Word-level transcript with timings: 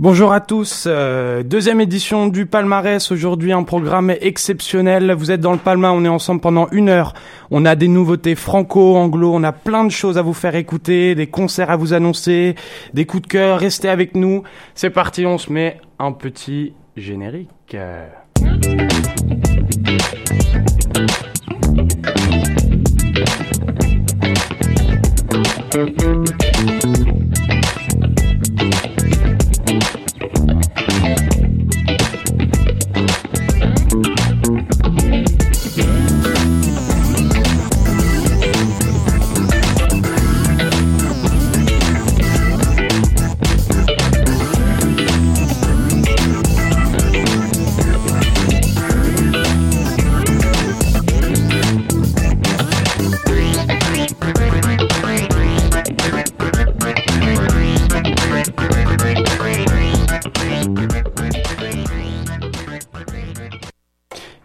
Bonjour 0.00 0.32
à 0.32 0.40
tous, 0.40 0.84
euh, 0.86 1.42
deuxième 1.42 1.78
édition 1.78 2.28
du 2.28 2.46
Palmarès, 2.46 3.12
aujourd'hui 3.12 3.52
un 3.52 3.64
programme 3.64 4.08
exceptionnel, 4.08 5.12
vous 5.12 5.30
êtes 5.30 5.42
dans 5.42 5.52
le 5.52 5.58
Palma, 5.58 5.92
on 5.92 6.06
est 6.06 6.08
ensemble 6.08 6.40
pendant 6.40 6.68
une 6.72 6.88
heure, 6.88 7.12
on 7.50 7.66
a 7.66 7.76
des 7.76 7.86
nouveautés 7.86 8.34
franco, 8.34 8.96
anglo, 8.96 9.30
on 9.34 9.44
a 9.44 9.52
plein 9.52 9.84
de 9.84 9.90
choses 9.90 10.16
à 10.16 10.22
vous 10.22 10.32
faire 10.32 10.54
écouter, 10.54 11.14
des 11.14 11.26
concerts 11.26 11.68
à 11.68 11.76
vous 11.76 11.92
annoncer, 11.92 12.54
des 12.94 13.04
coups 13.04 13.24
de 13.24 13.28
cœur, 13.28 13.58
restez 13.58 13.90
avec 13.90 14.16
nous, 14.16 14.42
c'est 14.74 14.88
parti, 14.88 15.26
on 15.26 15.36
se 15.36 15.52
met 15.52 15.78
un 15.98 16.12
petit 16.12 16.72
générique. 16.96 17.76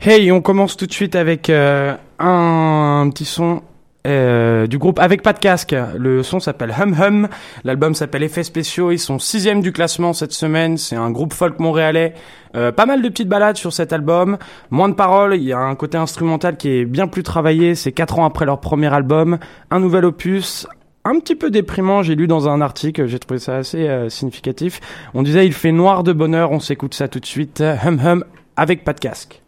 Hey, 0.08 0.32
on 0.32 0.40
commence 0.40 0.78
tout 0.78 0.86
de 0.86 0.94
suite 0.94 1.16
avec 1.16 1.50
euh, 1.50 1.96
un, 2.20 3.10
petit 3.10 3.26
son 3.26 3.64
euh, 4.06 4.68
du 4.68 4.78
groupe 4.78 5.00
Avec 5.00 5.24
pas 5.24 5.34
de 5.34 5.40
casque. 5.40 5.76
Le 5.98 6.22
son 6.22 6.40
s'appelle 6.40 6.72
Hum 6.80 6.96
Hum. 7.02 7.28
L'album 7.64 7.96
s'appelle 7.96 8.22
Effets 8.22 8.44
spéciaux. 8.44 8.92
Ils 8.92 9.00
sont 9.00 9.18
sixième 9.18 9.62
du 9.62 9.72
classement 9.72 10.14
cette 10.14 10.32
semaine. 10.32 10.78
C'est 10.78 10.96
un 10.96 11.10
groupe 11.10 11.34
folk 11.34 11.58
montréalais. 11.58 12.14
Euh, 12.56 12.72
pas 12.72 12.86
mal 12.86 13.02
de 13.02 13.10
petites 13.10 13.28
balades 13.28 13.58
sur 13.58 13.74
cet 13.74 13.94
album. 13.94 14.38
Moins 14.70 14.90
de 14.90 14.94
paroles. 14.94 15.38
Il 15.38 15.44
y 15.44 15.54
a 15.54 15.58
un 15.58 15.74
côté 15.74 15.98
instrumental 15.98 16.56
qui 16.56 16.70
est 16.70 16.86
bien 16.86 17.08
plus 17.08 17.24
travaillé. 17.24 17.74
C'est 17.74 17.92
quatre 17.92 18.20
ans 18.20 18.26
après 18.26 18.46
leur 18.46 18.62
premier 18.62 18.94
album. 18.94 19.40
Un 19.72 19.80
nouvel 19.80 20.06
opus. 20.06 20.68
Un 21.04 21.20
petit 21.20 21.34
peu 21.34 21.50
déprimant, 21.50 22.04
j'ai 22.04 22.14
lu 22.14 22.28
dans 22.28 22.48
un 22.48 22.62
article, 22.62 23.08
j'ai 23.08 23.20
trouvé 23.20 23.40
ça 23.40 23.58
assez 23.58 23.88
significatif. 24.10 24.82
On 25.16 25.22
disait 25.22 25.46
il 25.46 25.54
fait 25.54 25.72
noir 25.72 26.04
de 26.04 26.14
bonheur, 26.14 26.52
on 26.52 26.60
s'écoute 26.60 26.96
ça 26.96 27.08
tout 27.08 27.20
de 27.20 27.28
suite. 27.28 27.62
Hum 27.62 28.00
Hum 28.04 28.24
avec 28.56 28.84
pas 28.84 28.94
de 28.94 29.00
casque. 29.00 29.42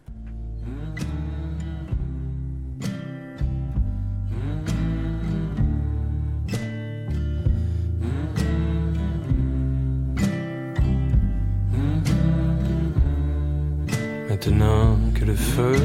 Maintenant 14.50 14.96
que 15.14 15.26
le 15.26 15.34
feu 15.34 15.76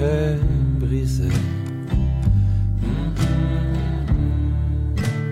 est 0.00 0.38
brisé, 0.78 1.28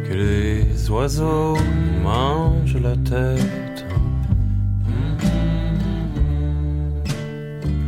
que 0.08 0.14
les 0.14 0.90
oiseaux 0.90 1.56
mangent 2.02 2.80
la 2.82 2.96
tête, 2.96 3.86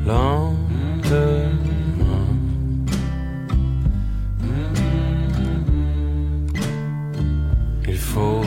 lentement. 0.06 0.62
Il 7.88 7.96
faut 7.96 8.44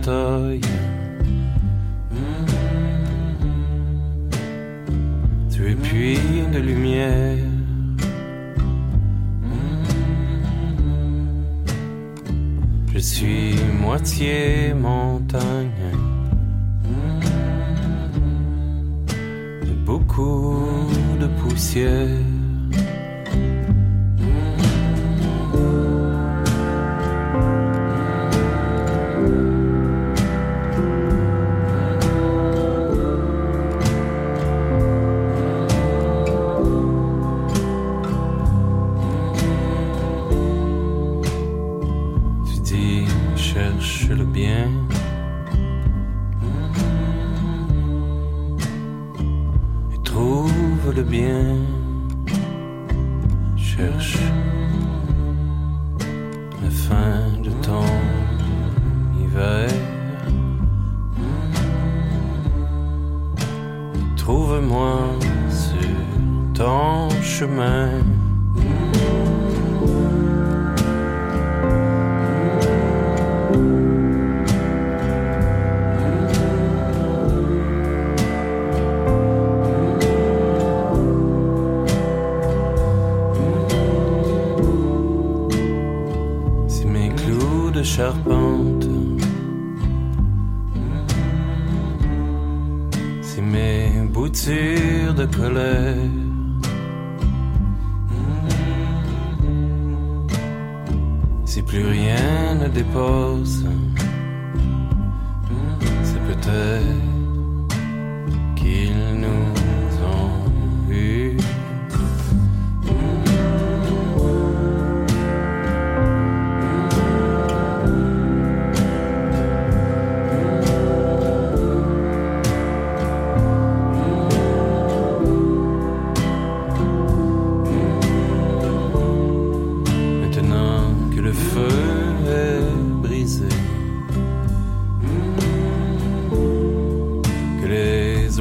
bataille. 0.00 0.60
Tu 5.50 5.70
es 5.70 5.74
puits 5.74 6.18
de 6.52 6.58
lumière. 6.58 7.38
Je 12.92 12.98
suis 12.98 13.54
moitié 13.80 14.74
montagne. 14.74 15.70
De 19.62 19.72
beaucoup 19.86 20.86
de 21.20 21.26
poussière. 21.40 22.29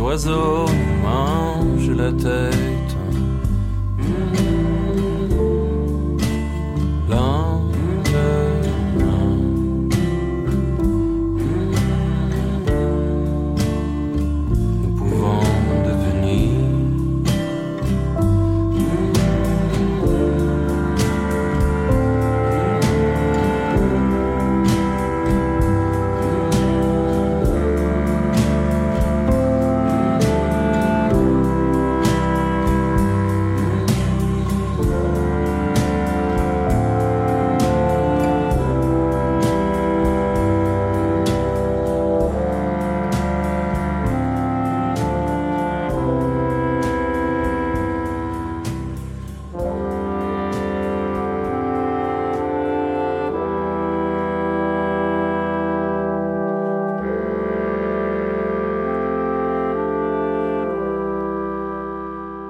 Les 0.10 0.16
oiseaux 0.16 0.66
mangent 1.04 1.92
la 1.92 2.12
tête, 2.12 2.79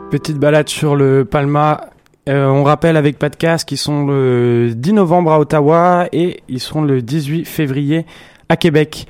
Petite 0.10 0.40
balade 0.40 0.70
sur 0.70 0.96
le 0.96 1.24
Palma. 1.24 1.90
Euh, 2.28 2.48
on 2.48 2.64
rappelle 2.64 2.98
avec 2.98 3.20
casque, 3.38 3.68
qu'ils 3.68 3.78
sont 3.78 4.08
le 4.08 4.72
10 4.76 4.94
novembre 4.94 5.32
à 5.32 5.40
Ottawa 5.40 6.08
et 6.12 6.42
ils 6.50 6.60
seront 6.60 6.82
le 6.82 7.04
18 7.04 7.46
février 7.46 8.08
à 8.50 8.58
Québec. 8.58 9.06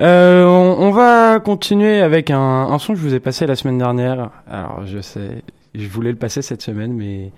Euh, 0.00 0.44
on, 0.46 0.90
va 0.90 1.38
continuer 1.40 2.00
avec 2.00 2.30
un, 2.30 2.38
un 2.38 2.78
son 2.78 2.94
que 2.94 2.98
je 2.98 3.04
vous 3.04 3.14
ai 3.14 3.20
passé 3.20 3.46
la 3.46 3.56
semaine 3.56 3.76
dernière. 3.76 4.30
Alors 4.50 4.86
je 4.86 5.00
sais, 5.00 5.42
je 5.74 5.86
voulais 5.86 6.12
le 6.12 6.16
passer 6.16 6.40
cette 6.40 6.62
semaine, 6.62 6.94
mais 6.94 7.30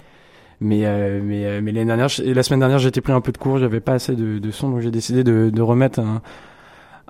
mais 0.61 0.83
euh, 0.85 1.21
mais 1.23 1.47
euh, 1.47 1.61
mais 1.63 1.73
l'année 1.73 1.87
dernière, 1.87 2.09
la 2.23 2.43
semaine 2.45 2.61
dernière, 2.61 2.79
j'étais 2.79 3.01
pris 3.01 3.13
un 3.13 3.21
peu 3.21 3.33
de 3.33 3.39
cours, 3.39 3.59
j'avais 3.59 3.81
pas 3.81 3.95
assez 3.95 4.15
de, 4.15 4.39
de 4.39 4.51
son, 4.51 4.71
donc 4.71 4.81
j'ai 4.81 4.91
décidé 4.91 5.25
de, 5.25 5.51
de 5.51 5.63
remettre 5.63 5.99
un 5.99 6.23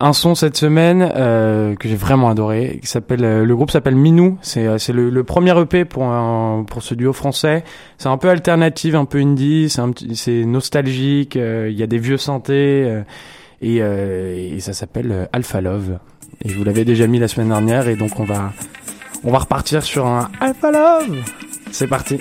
un 0.01 0.13
son 0.15 0.35
cette 0.35 0.57
semaine 0.57 1.13
euh, 1.15 1.77
que 1.77 1.89
j'ai 1.89 1.95
vraiment 1.95 2.31
adoré 2.31 2.79
qui 2.81 2.89
s'appelle 2.89 3.25
euh, 3.25 3.45
le 3.45 3.55
groupe 3.55 3.71
s'appelle 3.71 3.95
Minou. 3.95 4.39
C'est 4.41 4.67
euh, 4.67 4.79
c'est 4.79 4.95
le, 4.95 5.11
le 5.11 5.25
premier 5.25 5.59
EP 5.61 5.85
pour 5.85 6.05
un, 6.05 6.65
pour 6.67 6.83
ce 6.83 6.95
duo 6.95 7.13
français. 7.13 7.65
C'est 7.99 8.09
un 8.09 8.17
peu 8.17 8.31
alternative 8.31 8.97
un 8.97 9.05
peu 9.05 9.19
indie 9.19 9.69
c'est 9.69 9.81
un 9.83 9.93
c'est 10.15 10.45
nostalgique 10.45 11.37
euh, 11.37 11.69
il 11.71 11.79
y 11.79 11.83
a 11.83 11.87
des 11.87 11.99
vieux 11.99 12.17
synthés 12.17 12.85
euh, 12.87 13.03
et, 13.61 13.77
et 14.57 14.61
ça 14.61 14.73
s'appelle 14.73 15.29
Alpha 15.33 15.61
Love. 15.61 15.99
Et 16.43 16.49
je 16.49 16.57
vous 16.57 16.65
l'avais 16.65 16.87
déjà 16.87 17.07
mis 17.07 17.19
la 17.19 17.29
semaine 17.29 17.49
dernière 17.49 17.87
et 17.89 17.97
donc 17.97 18.19
on 18.19 18.25
va 18.25 18.53
on 19.23 19.31
va 19.31 19.39
repartir 19.41 19.83
sur 19.83 20.07
un 20.07 20.31
Alpha 20.41 20.71
Love. 20.71 21.17
C'est 21.73 21.87
parti 21.87 22.19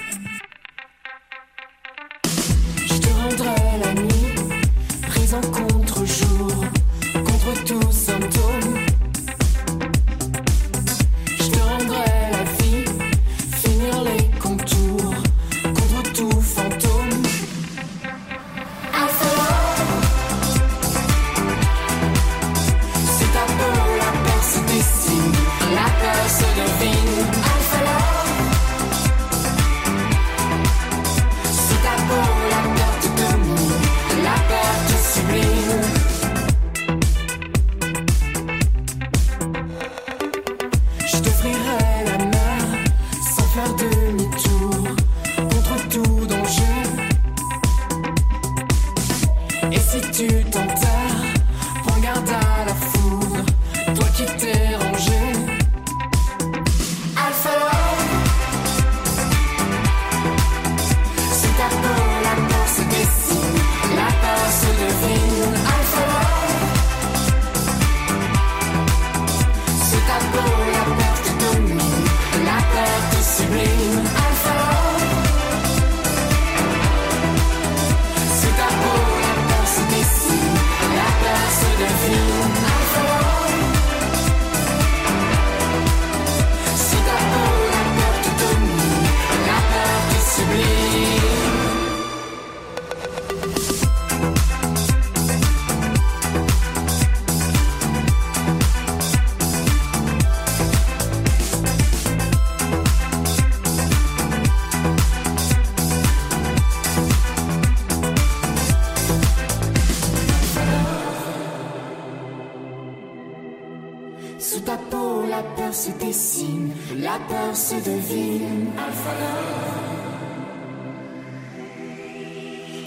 Sous 114.41 114.61
ta 114.61 114.77
peau, 114.77 115.25
la 115.29 115.43
peur 115.43 115.73
se 115.73 115.91
dessine, 115.91 116.71
la 116.97 117.19
peur 117.27 117.53
se 117.53 117.75
devine. 117.75 118.71
Alpha 118.77 119.11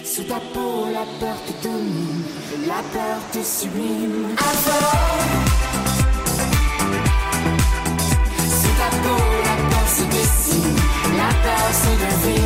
Sous 0.02 0.24
ta 0.24 0.40
peau, 0.54 0.86
la 0.90 1.04
peur 1.20 1.36
te 1.46 1.68
domine, 1.68 2.22
la 2.66 2.82
peur 2.90 3.18
te 3.32 3.42
sublime. 3.44 4.28
Alpha 4.38 4.78
Sous 8.38 8.74
ta 8.80 8.88
peau, 9.02 9.22
la 9.44 9.56
peur 9.68 9.88
se 9.88 10.04
dessine, 10.04 10.76
la 11.18 11.30
peur 11.44 11.68
se 11.82 11.92
devine. 12.04 12.41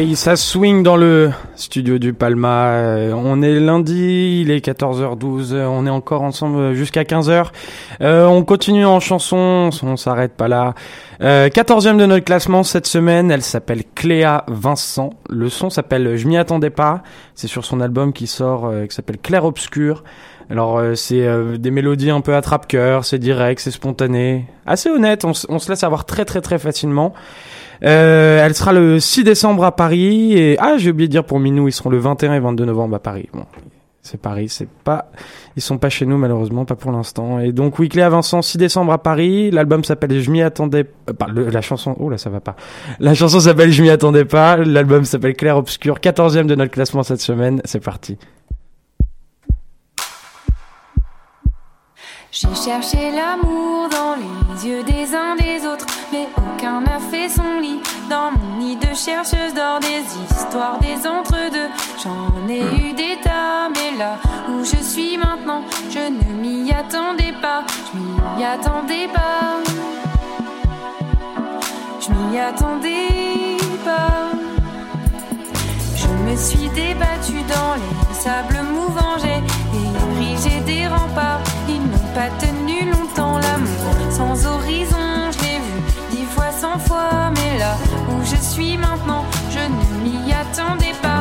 Et 0.00 0.14
ça 0.14 0.34
swing 0.34 0.82
dans 0.82 0.96
le 0.96 1.30
studio 1.56 1.98
du 1.98 2.14
Palma. 2.14 2.68
Euh, 2.68 3.12
On 3.12 3.42
est 3.42 3.60
lundi, 3.60 4.40
il 4.40 4.50
est 4.50 4.64
14h12, 4.64 5.52
euh, 5.52 5.66
on 5.66 5.84
est 5.84 5.90
encore 5.90 6.22
ensemble 6.22 6.72
jusqu'à 6.72 7.02
15h. 7.02 7.48
Euh, 8.00 8.24
on 8.24 8.42
continue 8.42 8.86
en 8.86 8.98
chanson, 8.98 9.68
on 9.82 9.96
s'arrête 9.98 10.32
pas 10.32 10.48
là. 10.48 10.72
Euh, 11.20 11.50
14e 11.50 11.98
de 11.98 12.06
notre 12.06 12.24
classement 12.24 12.62
cette 12.62 12.86
semaine, 12.86 13.30
elle 13.30 13.42
s'appelle 13.42 13.82
Cléa 13.94 14.44
Vincent. 14.48 15.10
Le 15.28 15.50
son 15.50 15.68
s'appelle 15.68 16.16
Je 16.16 16.26
m'y 16.26 16.38
attendais 16.38 16.70
pas. 16.70 17.02
C'est 17.34 17.46
sur 17.46 17.66
son 17.66 17.82
album 17.82 18.14
qui 18.14 18.26
sort, 18.26 18.68
euh, 18.68 18.86
qui 18.86 18.94
s'appelle 18.94 19.18
Clair 19.18 19.44
Obscur. 19.44 20.02
Alors 20.50 20.78
euh, 20.78 20.94
c'est 20.96 21.26
euh, 21.26 21.58
des 21.58 21.70
mélodies 21.70 22.10
un 22.10 22.22
peu 22.22 22.34
attrape-cœur, 22.34 23.04
c'est 23.04 23.18
direct, 23.18 23.60
c'est 23.60 23.70
spontané, 23.70 24.46
assez 24.66 24.88
honnête, 24.90 25.24
on, 25.24 25.32
on 25.48 25.58
se 25.60 25.70
laisse 25.70 25.84
avoir 25.84 26.06
très 26.06 26.24
très 26.24 26.40
très 26.40 26.58
facilement. 26.58 27.14
Euh, 27.82 28.44
elle 28.44 28.54
sera 28.54 28.72
le 28.72 29.00
6 29.00 29.24
décembre 29.24 29.64
à 29.64 29.74
Paris 29.74 30.34
et 30.34 30.56
ah 30.58 30.74
j'ai 30.76 30.90
oublié 30.90 31.08
de 31.08 31.12
dire 31.12 31.24
pour 31.24 31.40
Minou 31.40 31.66
ils 31.68 31.72
seront 31.72 31.88
le 31.90 31.98
21 31.98 32.34
et 32.34 32.40
22 32.40 32.64
novembre 32.66 32.96
à 32.96 32.98
Paris. 32.98 33.28
Bon, 33.32 33.44
c'est 34.02 34.20
Paris, 34.20 34.48
c'est 34.50 34.68
pas 34.68 35.10
ils 35.56 35.62
sont 35.62 35.78
pas 35.78 35.88
chez 35.88 36.04
nous 36.06 36.18
malheureusement, 36.18 36.64
pas 36.66 36.74
pour 36.76 36.92
l'instant. 36.92 37.38
Et 37.38 37.52
donc 37.52 37.78
oui 37.78 37.88
Cléa 37.88 38.08
Vincent 38.10 38.42
6 38.42 38.58
décembre 38.58 38.92
à 38.92 38.98
Paris, 38.98 39.50
l'album 39.50 39.82
s'appelle 39.82 40.20
Je 40.20 40.30
m'y 40.30 40.42
attendais 40.42 40.86
euh, 41.08 41.12
pas 41.14 41.26
le- 41.28 41.48
la 41.48 41.62
chanson 41.62 41.96
oh 41.98 42.10
là 42.10 42.18
ça 42.18 42.28
va 42.28 42.40
pas. 42.40 42.54
La 42.98 43.14
chanson 43.14 43.40
s'appelle 43.40 43.72
Je 43.72 43.82
m'y 43.82 43.88
attendais 43.90 44.26
pas, 44.26 44.58
l'album 44.58 45.04
s'appelle 45.06 45.34
Clair 45.34 45.56
Obscur, 45.56 46.00
14e 46.00 46.44
de 46.46 46.54
notre 46.54 46.72
classement 46.72 47.02
cette 47.02 47.20
semaine, 47.22 47.62
c'est 47.64 47.82
parti. 47.82 48.18
J'ai 52.40 52.54
cherché 52.54 53.10
l'amour 53.10 53.90
dans 53.90 54.14
les 54.16 54.66
yeux 54.66 54.82
des 54.82 55.14
uns 55.14 55.36
des 55.36 55.66
autres, 55.66 55.84
mais 56.10 56.26
aucun 56.38 56.80
n'a 56.80 56.98
fait 56.98 57.28
son 57.28 57.60
lit. 57.60 57.80
Dans 58.08 58.30
mon 58.30 58.56
nid 58.56 58.76
de 58.76 58.94
chercheuse 58.94 59.52
d'or, 59.52 59.78
des 59.80 60.00
histoires, 60.24 60.78
des 60.80 61.06
entre-deux. 61.06 61.68
J'en 62.02 62.48
ai 62.48 62.60
eu 62.60 62.94
des 62.94 63.18
tas, 63.22 63.68
mais 63.74 63.98
là 63.98 64.16
où 64.48 64.64
je 64.64 64.82
suis 64.82 65.18
maintenant, 65.18 65.64
je 65.90 65.98
ne 65.98 66.32
m'y 66.40 66.72
attendais 66.72 67.34
pas. 67.42 67.62
Je 67.92 67.98
m'y 67.98 68.42
attendais 68.42 69.08
pas. 69.12 69.58
Je 72.00 72.10
m'y 72.10 72.38
attendais 72.38 73.58
pas. 73.84 74.30
Je 75.94 76.08
me 76.08 76.36
suis 76.36 76.70
débattue 76.70 77.42
dans 77.54 77.74
les 77.74 78.14
sables 78.14 78.62
mouvants, 78.72 79.18
j'ai 79.18 79.42
érigé 80.22 80.60
des 80.60 80.86
remparts. 80.86 81.49
Pas 82.14 82.28
tenu 82.40 82.90
longtemps 82.90 83.38
l'amour 83.38 84.10
sans 84.10 84.46
horizon. 84.46 85.30
Je 85.32 85.38
l'ai 85.42 85.58
vu 85.58 85.80
dix 86.10 86.24
fois, 86.24 86.50
cent 86.50 86.78
fois, 86.78 87.30
mais 87.36 87.58
là 87.58 87.76
où 88.08 88.24
je 88.24 88.36
suis 88.36 88.76
maintenant, 88.76 89.24
je 89.50 89.60
ne 89.60 90.02
m'y 90.02 90.32
attendais 90.32 90.94
pas. 91.00 91.19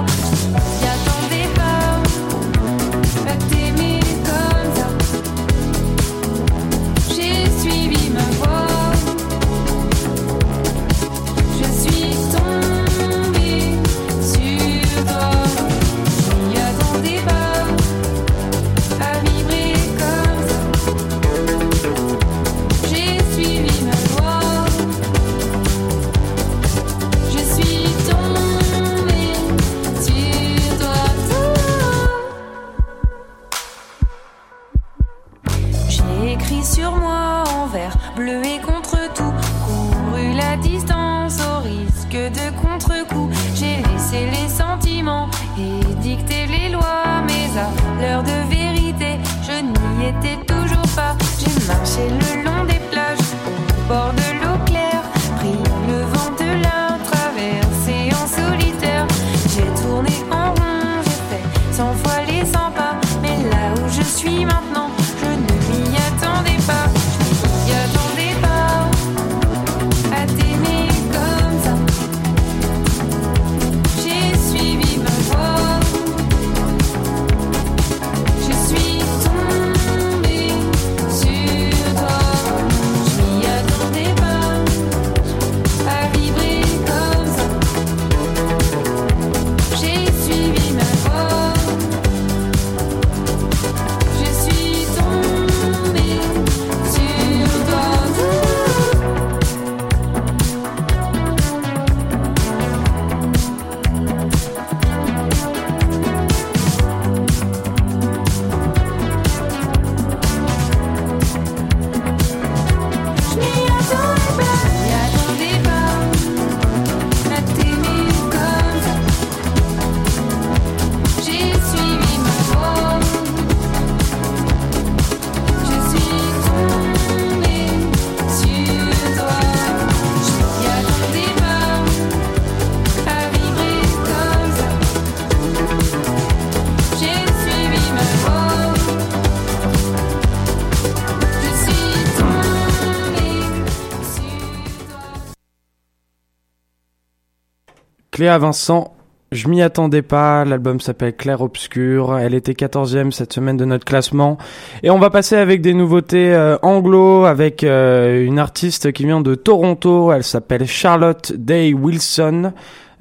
Cléa 148.19 148.37
Vincent. 148.37 148.93
Je 149.31 149.47
m'y 149.47 149.61
attendais 149.61 150.01
pas, 150.01 150.43
l'album 150.43 150.81
s'appelle 150.81 151.15
Clair 151.15 151.39
Obscur, 151.39 152.17
elle 152.17 152.33
était 152.33 152.51
14e 152.51 153.11
cette 153.11 153.31
semaine 153.31 153.55
de 153.55 153.63
notre 153.63 153.85
classement. 153.85 154.37
Et 154.83 154.89
on 154.89 154.99
va 154.99 155.09
passer 155.09 155.37
avec 155.37 155.61
des 155.61 155.73
nouveautés 155.73 156.33
euh, 156.33 156.57
anglo, 156.61 157.23
avec 157.23 157.63
euh, 157.63 158.25
une 158.25 158.37
artiste 158.37 158.91
qui 158.91 159.05
vient 159.05 159.21
de 159.21 159.35
Toronto, 159.35 160.11
elle 160.11 160.25
s'appelle 160.25 160.67
Charlotte 160.67 161.31
Day 161.31 161.71
Wilson. 161.73 162.51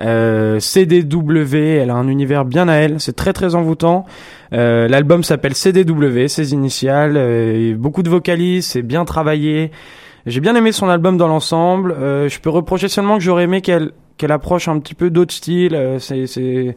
Euh, 0.00 0.60
CDW, 0.60 1.56
elle 1.80 1.90
a 1.90 1.94
un 1.96 2.06
univers 2.06 2.44
bien 2.44 2.68
à 2.68 2.74
elle, 2.74 3.00
c'est 3.00 3.16
très 3.16 3.32
très 3.32 3.56
envoûtant. 3.56 4.06
L'album 4.52 5.24
s'appelle 5.24 5.56
CDW, 5.56 6.28
ses 6.28 6.52
initiales, 6.52 7.74
beaucoup 7.76 8.04
de 8.04 8.08
vocalises, 8.08 8.66
c'est 8.66 8.82
bien 8.82 9.04
travaillé. 9.04 9.72
J'ai 10.26 10.40
bien 10.40 10.54
aimé 10.54 10.72
son 10.72 10.88
album 10.88 11.16
dans 11.16 11.28
l'ensemble. 11.28 11.92
Euh, 11.92 12.28
je 12.28 12.38
peux 12.40 12.50
reprocher 12.50 12.88
seulement 12.88 13.18
que 13.18 13.22
j'aurais 13.22 13.44
aimé 13.44 13.60
qu'elle 13.60 13.92
qu'elle 14.18 14.32
approche 14.32 14.68
un 14.68 14.78
petit 14.80 14.94
peu 14.94 15.08
d'autres 15.08 15.32
styles. 15.32 15.74
Euh, 15.74 15.98
c'est 15.98 16.76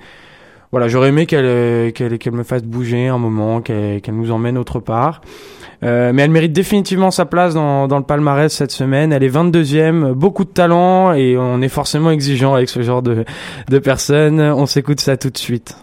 voilà, 0.72 0.88
j'aurais 0.88 1.10
aimé 1.10 1.26
qu'elle 1.26 1.46
euh, 1.46 1.92
qu'elle 1.92 2.18
qu'elle 2.18 2.34
me 2.34 2.44
fasse 2.44 2.64
bouger 2.64 3.08
un 3.08 3.18
moment, 3.18 3.60
qu'elle 3.62 4.00
qu'elle 4.00 4.16
nous 4.16 4.32
emmène 4.32 4.58
autre 4.58 4.80
part. 4.80 5.22
Euh, 5.84 6.12
mais 6.14 6.22
elle 6.22 6.32
mérite 6.32 6.54
définitivement 6.54 7.10
sa 7.10 7.26
place 7.26 7.56
dans, 7.56 7.88
dans 7.88 7.98
le 7.98 8.04
palmarès 8.04 8.54
cette 8.54 8.72
semaine. 8.72 9.12
Elle 9.12 9.24
est 9.24 9.36
22e, 9.36 10.14
beaucoup 10.14 10.46
de 10.46 10.52
talent 10.52 11.12
et 11.14 11.36
on 11.38 11.60
est 11.62 11.70
forcément 11.70 12.12
exigeant 12.12 12.54
avec 12.54 12.70
ce 12.70 12.84
genre 12.84 13.02
de, 13.02 13.26
de 13.68 13.80
personnes. 13.80 14.40
On 14.40 14.68
s'écoute 14.68 15.02
ça 15.02 15.18
tout 15.18 15.32
de 15.32 15.38
suite. 15.40 15.76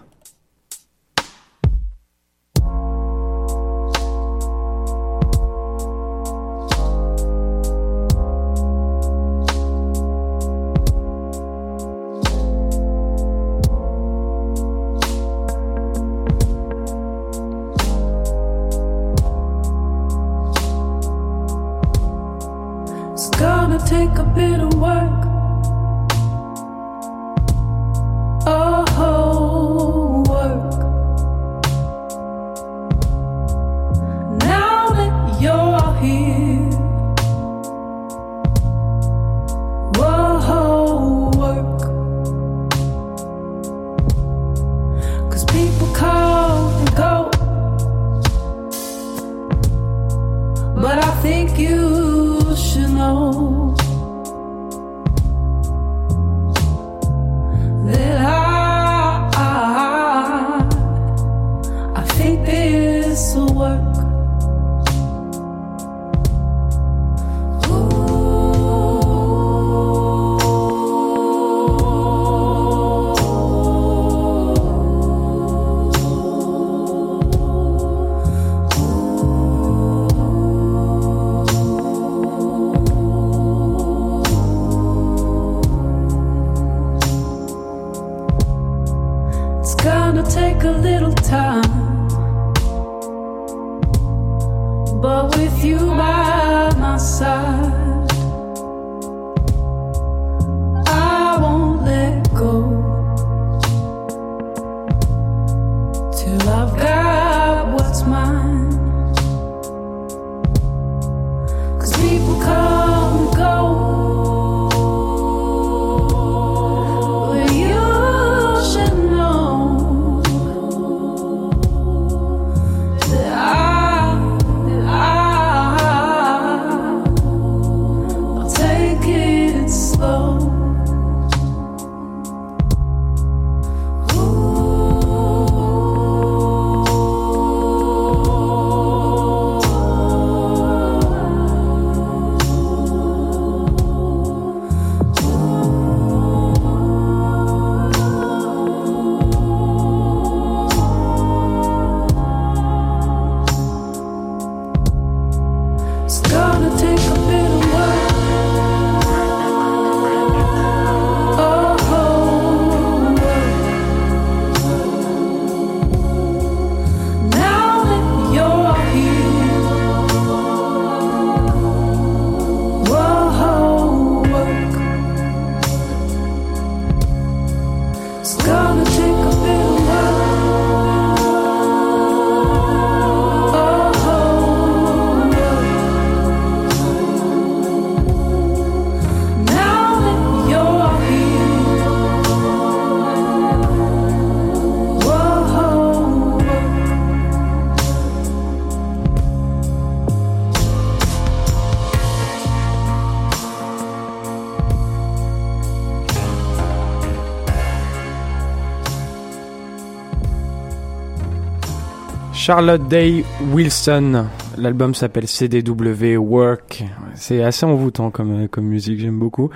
Charlotte 212.39 212.87
Day 212.87 213.25
Wilson. 213.53 214.27
L'album 214.57 214.95
s'appelle 214.95 215.27
CDW 215.27 216.17
Work. 216.19 216.85
C'est 217.15 217.43
assez 217.43 217.67
envoûtant 217.67 218.13
comme, 218.13 218.45
euh, 218.45 218.49
comme 218.49 218.65
musique, 218.65 219.01
j'aime 219.01 219.19
beaucoup. 219.19 219.51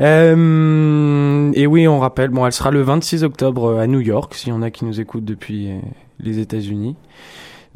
Euh, 0.00 1.52
et 1.54 1.68
oui, 1.68 1.86
on 1.86 2.00
rappelle, 2.00 2.30
bon, 2.30 2.44
elle 2.44 2.52
sera 2.52 2.72
le 2.72 2.82
26 2.82 3.22
octobre 3.22 3.78
à 3.78 3.86
New 3.86 4.00
York, 4.00 4.34
s'il 4.34 4.48
y 4.48 4.52
en 4.52 4.60
a 4.60 4.72
qui 4.72 4.84
nous 4.84 5.00
écoutent 5.00 5.24
depuis 5.24 5.70
euh, 5.70 5.78
les 6.18 6.40
États-Unis. 6.40 6.96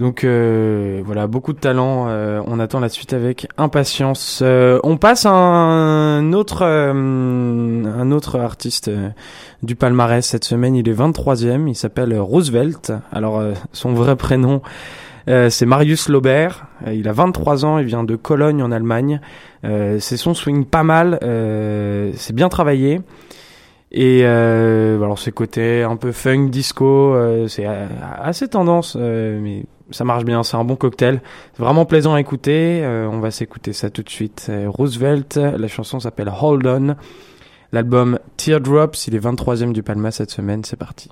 Donc 0.01 0.25
euh, 0.25 1.03
voilà, 1.05 1.29
beaucoup 1.29 1.53
de 1.53 1.59
talent. 1.59 2.07
euh, 2.09 2.43
on 2.47 2.59
attend 2.59 2.81
la 2.81 2.89
suite 2.89 3.13
avec 3.13 3.47
impatience. 3.57 4.41
Euh, 4.43 4.81
on 4.83 4.97
passe 4.97 5.25
à 5.25 5.31
un 5.31 6.33
autre, 6.33 6.65
un 6.65 8.11
autre 8.11 8.41
artiste 8.41 8.91
du 9.63 9.77
palmarès 9.77 10.27
cette 10.27 10.45
semaine. 10.45 10.75
Il 10.75 10.89
est 10.89 10.95
23e. 10.95 11.69
Il 11.69 11.77
s'appelle 11.77 12.19
Roosevelt. 12.19 12.93
Alors 13.13 13.41
son 13.73 13.95
vrai 13.95 14.17
prénom, 14.17 14.63
c'est 15.27 15.67
Marius 15.67 16.09
Laubert. 16.09 16.67
Il 16.93 17.09
a 17.09 17.13
23 17.13 17.65
ans. 17.65 17.79
Il 17.79 17.87
vient 17.87 18.03
de 18.03 18.17
Cologne 18.17 18.65
en 18.65 18.73
Allemagne. 18.73 19.21
Ses 19.63 20.17
sons 20.17 20.35
swing 20.35 20.65
pas 20.65 20.83
mal. 20.83 21.19
c'est 21.23 22.35
bien 22.35 22.49
travaillé. 22.49 23.01
Et 23.93 24.25
alors 24.25 25.21
c'est 25.21 25.31
côté 25.31 25.85
un 25.85 25.95
peu 25.95 26.11
funk 26.11 26.49
disco, 26.49 27.17
c'est 27.47 27.67
assez 28.21 28.49
tendance, 28.49 28.97
mais 28.97 29.67
ça 29.91 30.05
marche 30.05 30.25
bien, 30.25 30.43
c'est 30.43 30.57
un 30.57 30.65
bon 30.65 30.77
cocktail. 30.77 31.21
C'est 31.55 31.63
vraiment 31.63 31.85
plaisant 31.85 32.15
à 32.15 32.21
écouter. 32.21 32.85
Euh, 32.85 33.09
on 33.11 33.21
va 33.21 33.31
s'écouter 33.31 33.73
ça 33.73 33.91
tout 33.91 34.03
de 34.03 34.11
suite. 34.11 34.47
Euh, 34.49 34.67
Roosevelt, 34.69 35.37
la 35.37 35.69
chanson 35.69 36.01
s'appelle 36.01 36.31
Hold 36.41 36.67
On. 36.67 36.97
L'album 37.73 38.19
Teardrops, 38.37 39.07
il 39.09 39.15
est 39.15 39.25
23e 39.25 39.73
du 39.73 39.83
Palma 39.83 40.11
cette 40.11 40.31
semaine, 40.31 40.65
c'est 40.65 40.77
parti. 40.77 41.11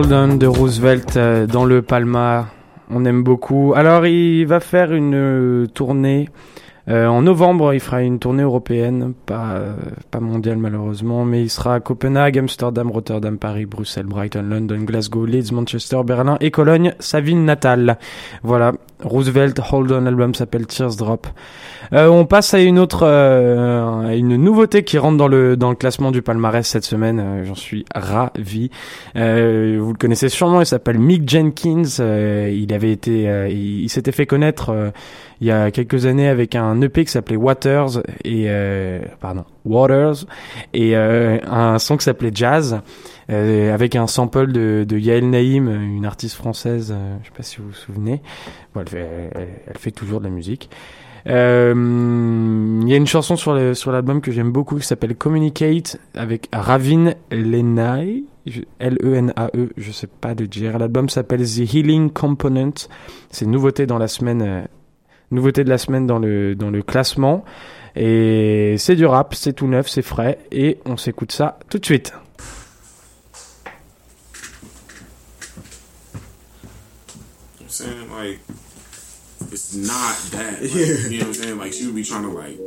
De 0.00 0.46
Roosevelt 0.46 1.18
euh, 1.18 1.46
dans 1.46 1.66
le 1.66 1.82
Palma. 1.82 2.46
On 2.88 3.04
aime 3.04 3.22
beaucoup. 3.22 3.74
Alors, 3.76 4.06
il 4.06 4.44
va 4.46 4.58
faire 4.58 4.94
une 4.94 5.14
euh, 5.14 5.66
tournée. 5.66 6.30
euh, 6.88 7.06
en 7.06 7.20
novembre, 7.20 7.74
il 7.74 7.80
fera 7.80 8.02
une 8.02 8.18
tournée 8.18 8.42
européenne, 8.42 9.12
pas 9.26 10.20
mondiale 10.20 10.56
malheureusement, 10.56 11.26
mais 11.26 11.42
il 11.42 11.50
sera 11.50 11.74
à 11.74 11.80
Copenhague, 11.80 12.38
Amsterdam, 12.38 12.90
Rotterdam, 12.90 13.36
Paris, 13.36 13.66
Bruxelles, 13.66 14.06
Brighton, 14.06 14.42
London, 14.42 14.78
Glasgow, 14.78 15.26
Leeds, 15.26 15.52
Manchester, 15.52 16.00
Berlin 16.02 16.38
et 16.40 16.50
Cologne, 16.50 16.94
sa 16.98 17.20
ville 17.20 17.44
natale. 17.44 17.98
Voilà, 18.42 18.72
Roosevelt, 19.04 19.60
Hold 19.72 19.92
On, 19.92 20.00
l'album 20.02 20.34
s'appelle 20.34 20.66
Tears 20.66 20.96
Drop. 20.96 21.26
Euh, 21.92 22.08
on 22.08 22.24
passe 22.24 22.54
à 22.54 22.60
une 22.60 22.78
autre, 22.78 23.00
euh, 23.04 24.10
une 24.10 24.36
nouveauté 24.36 24.84
qui 24.84 24.96
rentre 24.98 25.16
dans 25.16 25.26
le 25.28 25.56
dans 25.56 25.70
le 25.70 25.76
classement 25.76 26.10
du 26.10 26.22
palmarès 26.22 26.66
cette 26.66 26.84
semaine. 26.84 27.18
Euh, 27.18 27.44
J'en 27.44 27.54
suis 27.54 27.84
ravi. 27.94 28.70
Euh, 29.16 29.78
vous 29.80 29.92
le 29.92 29.98
connaissez 29.98 30.28
sûrement. 30.28 30.60
Il 30.60 30.66
s'appelle 30.66 30.98
Mick 30.98 31.28
Jenkins. 31.28 31.82
Euh, 31.98 32.50
il 32.52 32.72
avait 32.72 32.92
été, 32.92 33.22
il, 33.50 33.82
il 33.82 33.88
s'était 33.88 34.12
fait 34.12 34.26
connaître 34.26 34.92
il 35.40 35.46
y 35.46 35.50
a 35.50 35.70
quelques 35.70 36.06
années 36.06 36.28
avec 36.28 36.54
un 36.54 36.80
EP 36.82 37.04
qui 37.04 37.10
s'appelait 37.10 37.36
Waters 37.36 38.02
et 38.24 38.48
pardon 39.20 39.44
Waters 39.64 40.26
et 40.74 40.94
un 40.94 41.78
son 41.78 41.96
qui 41.96 42.04
s'appelait 42.04 42.32
Jazz. 42.32 42.80
Euh, 43.30 43.72
avec 43.72 43.94
un 43.94 44.06
sample 44.08 44.50
de, 44.50 44.84
de 44.88 44.98
Yael 44.98 45.30
Naïm, 45.30 45.68
une 45.68 46.04
artiste 46.04 46.34
française, 46.34 46.92
euh, 46.94 47.16
je 47.22 47.28
sais 47.28 47.34
pas 47.36 47.42
si 47.44 47.58
vous 47.58 47.68
vous 47.68 47.72
souvenez. 47.74 48.20
Bon, 48.74 48.80
elle, 48.80 48.88
fait, 48.88 49.30
elle, 49.68 49.78
fait 49.78 49.92
toujours 49.92 50.18
de 50.18 50.24
la 50.24 50.30
musique. 50.30 50.68
Euh, 51.26 51.72
Il 52.82 52.88
y 52.88 52.94
a 52.94 52.96
une 52.96 53.06
chanson 53.06 53.36
sur 53.36 53.52
le- 53.54 53.74
sur 53.74 53.92
l'album 53.92 54.20
que 54.20 54.32
j'aime 54.32 54.50
beaucoup 54.50 54.76
qui 54.78 54.86
s'appelle 54.86 55.14
Communicate 55.14 55.98
avec 56.14 56.48
Ravin 56.52 57.12
Lenai, 57.30 58.24
L-E-N-A-E, 58.80 59.68
je 59.76 59.92
sais 59.92 60.06
pas 60.06 60.34
le 60.34 60.46
dire. 60.48 60.78
L'album 60.78 61.08
s'appelle 61.08 61.42
The 61.44 61.72
Healing 61.74 62.10
Component. 62.10 62.88
C'est 63.30 63.44
une 63.44 63.50
nouveauté 63.52 63.86
dans 63.86 63.98
la 63.98 64.08
semaine, 64.08 64.42
euh, 64.42 64.62
nouveauté 65.30 65.62
de 65.62 65.68
la 65.68 65.78
semaine 65.78 66.06
dans 66.06 66.18
le 66.18 66.54
dans 66.54 66.70
le 66.70 66.82
classement. 66.82 67.44
Et 67.96 68.76
c'est 68.78 68.96
du 68.96 69.04
rap, 69.04 69.34
c'est 69.34 69.52
tout 69.52 69.66
neuf, 69.66 69.88
c'est 69.88 70.02
frais 70.02 70.38
et 70.52 70.78
on 70.86 70.96
s'écoute 70.96 71.32
ça 71.32 71.58
tout 71.68 71.78
de 71.78 71.84
suite. 71.84 72.12
Saying 77.80 78.10
like 78.10 78.38
it's 79.52 79.74
not 79.74 80.16
that. 80.32 80.60
Like, 80.62 80.70
You 81.10 81.18
know 81.18 81.18
what 81.18 81.26
I'm 81.26 81.34
saying? 81.34 81.58
Like 81.58 81.72
she 81.72 81.86
would 81.86 81.94
be 81.94 82.04
trying 82.04 82.22
to 82.22 82.28
like 82.28 82.58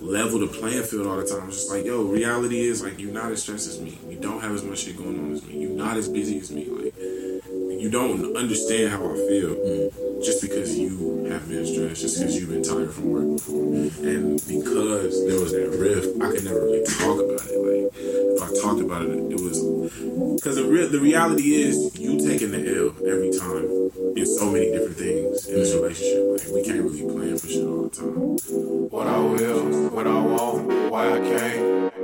level 0.00 0.38
the 0.38 0.46
playing 0.46 0.82
field 0.84 1.06
all 1.06 1.16
the 1.16 1.26
time. 1.26 1.48
It's 1.48 1.56
just 1.56 1.70
like, 1.70 1.84
yo, 1.84 2.02
reality 2.02 2.60
is 2.60 2.82
like 2.82 2.98
you're 2.98 3.12
not 3.12 3.32
as 3.32 3.42
stressed 3.42 3.68
as 3.68 3.80
me. 3.80 3.98
You 4.08 4.18
don't 4.18 4.40
have 4.40 4.52
as 4.52 4.62
much 4.62 4.80
shit 4.80 4.96
going 4.96 5.18
on 5.18 5.32
as 5.32 5.44
me. 5.44 5.62
You're 5.62 5.70
not 5.76 5.96
as 5.96 6.08
busy 6.08 6.38
as 6.38 6.50
me. 6.50 6.66
Like 6.66 6.94
you 6.98 7.88
don't 7.90 8.36
understand 8.36 8.90
how 8.90 9.04
I 9.04 9.14
feel 9.14 9.54
mm. 9.54 10.24
just 10.24 10.42
because 10.42 10.76
you 10.76 11.24
have 11.30 11.48
been 11.48 11.66
stressed, 11.66 12.00
just 12.00 12.18
because 12.18 12.36
you've 12.36 12.50
been 12.50 12.62
tired 12.62 12.92
from 12.92 13.10
work 13.10 13.36
before. 13.36 13.64
And 13.64 14.36
because 14.46 15.26
there 15.26 15.40
was 15.40 15.52
that 15.52 15.70
rift, 15.78 16.20
I 16.20 16.30
could 16.30 16.44
never 16.44 16.60
really 16.60 16.84
talk 16.84 17.18
about 17.18 17.46
it. 17.48 17.58
Like 17.58 17.92
if 17.96 18.42
I 18.42 18.62
talked 18.62 18.80
about 18.80 19.02
it, 19.02 19.10
it 19.10 19.40
was 19.40 19.58
because 20.36 20.56
the 20.56 20.64
re- 20.64 20.86
the 20.86 21.00
reality 21.00 21.54
is 21.54 21.98
you 21.98 22.18
taking 22.18 22.50
the 22.50 22.58
L 22.58 22.94
every 23.06 23.30
time 23.30 23.77
in 24.18 24.26
so 24.26 24.50
many 24.50 24.72
different 24.72 24.96
things 24.96 25.46
in 25.46 25.54
this 25.54 25.72
relationship. 25.74 26.44
Like 26.44 26.54
we 26.54 26.62
can't 26.64 26.82
really 26.82 27.02
plan 27.02 27.38
for 27.38 27.48
shit 27.48 27.64
all 27.64 27.82
the 27.82 27.90
time. 27.90 28.88
What 28.90 29.06
I 29.06 29.18
will, 29.18 29.90
what 29.90 30.06
I 30.06 30.20
want, 30.20 30.90
why 30.90 31.12
I 31.12 31.20
can't. 31.20 31.94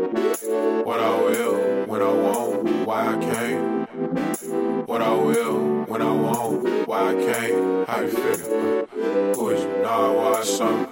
What 0.86 1.00
I 1.00 1.20
will, 1.20 1.86
what 1.86 2.02
I 2.02 2.12
want, 2.12 2.86
why 2.86 3.14
I 3.14 3.18
can't. 3.18 4.88
What 4.88 5.02
I 5.02 5.12
will, 5.12 5.84
when 5.86 6.02
I 6.02 6.12
want, 6.12 6.86
why 6.86 7.10
I 7.10 7.14
can't. 7.14 7.88
How 7.88 8.00
you 8.00 8.08
feel? 8.08 8.86
Who 9.34 9.50
is 9.50 9.62
you? 9.62 9.82
Nah, 9.82 10.12
why 10.12 10.42
something? 10.42 10.83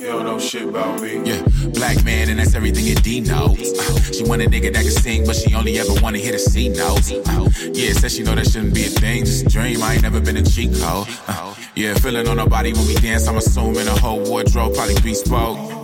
You 0.00 0.06
don't 0.06 0.24
know 0.24 0.38
shit 0.38 0.68
about 0.68 1.02
me. 1.02 1.20
Yeah, 1.24 1.42
black 1.74 2.04
man, 2.04 2.28
and 2.30 2.38
that's 2.38 2.54
everything 2.54 2.86
it 2.86 3.02
denotes. 3.02 3.78
Uh, 3.78 4.12
she 4.12 4.22
want 4.24 4.42
a 4.42 4.46
nigga 4.46 4.72
that 4.72 4.82
can 4.82 4.90
sing, 4.90 5.26
but 5.26 5.34
she 5.34 5.54
only 5.54 5.78
ever 5.78 5.92
wanna 6.00 6.18
hit 6.18 6.34
a 6.34 6.38
C 6.38 6.68
notes. 6.68 7.10
Uh, 7.10 7.48
yeah, 7.72 7.92
said 7.92 8.12
she 8.12 8.22
know 8.22 8.34
that 8.34 8.46
shouldn't 8.46 8.74
be 8.74 8.84
a 8.84 8.88
thing, 8.88 9.24
just 9.24 9.46
a 9.46 9.48
dream. 9.48 9.82
I 9.82 9.94
ain't 9.94 10.02
never 10.02 10.20
been 10.20 10.36
a 10.36 10.42
cheat 10.42 10.72
code. 10.80 11.08
Uh, 11.26 11.54
yeah, 11.74 11.94
feeling 11.94 12.28
on 12.28 12.38
her 12.38 12.46
body 12.46 12.72
when 12.72 12.86
we 12.86 12.94
dance. 12.94 13.26
I'm 13.26 13.36
assuming 13.36 13.86
the 13.86 13.98
whole 14.00 14.22
wardrobe 14.28 14.74
probably 14.74 15.00
bespoke. 15.00 15.77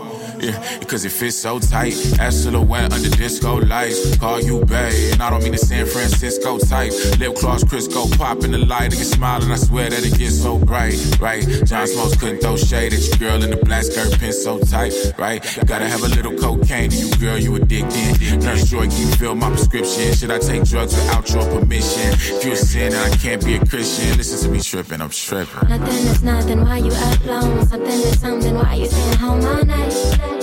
Yeah, 0.45 0.79
because 0.79 1.05
it 1.05 1.13
fits 1.13 1.37
so 1.37 1.59
tight. 1.59 1.95
As 2.21 2.43
silhouette 2.43 2.93
under 2.93 3.09
disco 3.09 3.57
lights. 3.57 4.17
Call 4.19 4.41
you 4.41 4.65
bae, 4.65 4.93
and 5.13 5.23
I 5.23 5.31
don't 5.31 5.43
mean 5.43 5.53
the 5.53 5.59
San 5.59 5.87
Francisco 5.87 6.59
type. 6.59 6.93
Lip 7.19 7.35
gloss, 7.41 7.65
Crisco 7.65 8.17
pop 8.19 8.45
in 8.45 8.53
the 8.53 8.59
light, 8.59 8.93
and 8.93 8.99
you 8.99 9.05
smiling. 9.05 9.51
I 9.51 9.57
swear 9.57 9.91
that 9.91 10.05
it 10.05 10.19
gets 10.19 10.41
so 10.41 10.59
bright, 10.59 10.97
right? 11.21 11.45
John 11.65 11.87
Smokes 11.87 12.17
couldn't 12.17 12.41
throw 12.41 12.57
shade 12.57 12.93
at 12.93 13.01
your 13.07 13.17
girl 13.17 13.43
in 13.43 13.51
the 13.51 13.57
black 13.65 13.85
skirt, 13.85 14.19
pin 14.19 14.33
so 14.33 14.59
tight, 14.59 14.93
right? 15.19 15.43
Gotta 15.67 15.89
have 15.89 16.03
a 16.03 16.09
little 16.09 16.35
cocaine 16.37 16.91
to 16.91 16.97
you, 16.97 17.11
girl, 17.17 17.39
you 17.39 17.55
addicted. 17.57 18.43
Nurse 18.43 18.65
Joy, 18.69 18.89
can 18.89 19.01
you 19.01 19.15
fill 19.17 19.35
my 19.35 19.49
prescription? 19.49 20.15
Should 20.15 20.31
I 20.31 20.39
take 20.39 20.65
drugs 20.65 20.95
without 20.95 21.29
your 21.31 21.45
permission? 21.49 22.13
If 22.13 22.45
you're 22.45 22.55
a 22.55 22.57
sin, 22.57 22.93
and 22.93 23.13
I 23.13 23.17
can't 23.17 23.45
be 23.45 23.57
a 23.57 23.65
Christian. 23.65 24.17
Listen 24.17 24.39
to 24.45 24.49
me 24.55 24.61
tripping, 24.61 25.01
I'm 25.01 25.11
tripping. 25.11 25.69
Nothing 25.69 26.07
is 26.07 26.23
nothing, 26.23 26.65
why 26.65 26.79
you 26.79 26.93
alone? 26.93 27.67
Something 27.67 27.87
is 27.89 28.21
something, 28.21 28.55
why 28.55 28.75
you 28.75 28.87
staying 28.87 29.17
home 29.19 29.45
all 29.45 29.65
night? 29.65 30.34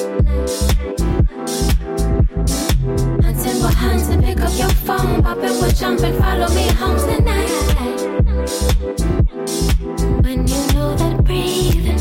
Hunting 3.23 3.59
with 3.63 3.73
hunts 3.73 4.07
and 4.09 4.23
pick 4.23 4.39
up 4.39 4.51
your 4.57 4.69
phone. 4.69 5.23
Pop 5.23 5.37
it 5.39 5.61
with 5.61 5.75
jump 5.79 6.01
and 6.01 6.15
follow 6.17 6.47
me 6.49 6.67
home 6.73 6.97
tonight. 6.99 7.49
When 10.23 10.47
you 10.47 10.67
know 10.73 10.95
that 10.95 11.23
breathing 11.23 12.00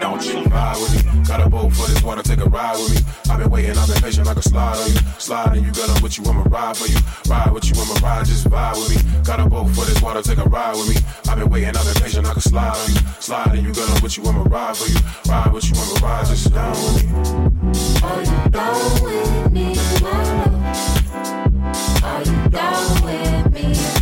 Don't 0.00 0.24
you 0.24 0.42
ride 0.44 0.76
with 0.76 1.04
me? 1.04 1.24
Got 1.24 1.46
a 1.46 1.48
boat 1.50 1.72
for 1.72 1.86
this 1.88 2.02
water, 2.02 2.22
take 2.22 2.40
a 2.40 2.44
ride 2.48 2.76
with 2.78 2.94
me. 2.94 3.00
I've 3.30 3.38
been 3.40 3.50
waiting, 3.50 3.76
I've 3.76 3.88
been 3.88 4.00
patient 4.00 4.26
like 4.26 4.36
a 4.36 4.42
slide 4.42 4.76
on 4.76 4.90
you. 4.90 4.98
Slide 5.18 5.56
and 5.56 5.66
you 5.66 5.72
girl, 5.72 5.90
I'm 5.90 6.02
with 6.02 6.18
you, 6.18 6.24
I'ma 6.24 6.44
ride 6.48 6.76
for 6.76 6.86
you. 6.86 6.98
Ride 7.28 7.52
with 7.52 7.64
you, 7.64 7.74
I'ma 7.80 7.94
ride, 8.06 8.26
just 8.26 8.48
vibe 8.48 8.76
with 8.76 8.90
me. 8.94 9.22
Got 9.24 9.40
a 9.40 9.46
boat 9.48 9.68
for 9.68 9.84
this 9.84 10.00
water, 10.00 10.22
take 10.22 10.38
a 10.38 10.44
ride 10.44 10.76
with 10.76 10.88
me. 10.88 10.96
I've 11.28 11.38
been 11.38 11.48
waiting, 11.50 11.76
I've 11.76 11.84
been 11.84 12.02
patient 12.02 12.26
like 12.26 12.36
a 12.36 12.40
slide 12.40 12.76
on 12.76 12.90
you. 12.90 13.00
Slide 13.20 13.54
and 13.54 13.66
you 13.66 13.74
girl, 13.74 13.88
I'm 13.88 14.02
with 14.02 14.16
you, 14.16 14.24
I'ma 14.24 14.42
ride 14.44 14.76
for 14.76 14.88
you. 14.88 14.98
Ride 15.28 15.52
with 15.52 15.64
you, 15.68 15.74
I'ma 15.76 16.06
ride, 16.06 16.26
just 16.26 16.52
down 16.52 16.72
with 16.72 17.04
me. 17.04 17.10
Are 18.02 18.22
you 18.22 18.50
down 18.50 19.02
with 19.02 19.52
me, 19.52 19.74
my 20.02 20.22
love? 20.44 22.04
Are 22.04 22.22
you 22.22 22.48
down 22.48 23.04
with 23.04 23.52
me 23.52 23.97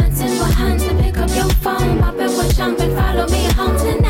and 0.00 0.16
simple 0.16 0.46
hands 0.46 0.82
and 0.82 0.98
pick 0.98 1.18
up 1.18 1.30
your 1.30 1.48
phone. 1.62 2.00
My 2.00 2.10
baby 2.10 2.34
will 2.34 2.48
jump 2.50 2.80
and 2.80 2.96
follow 2.96 3.26
me 3.28 3.44
home 3.52 3.76
tonight. 3.78 4.01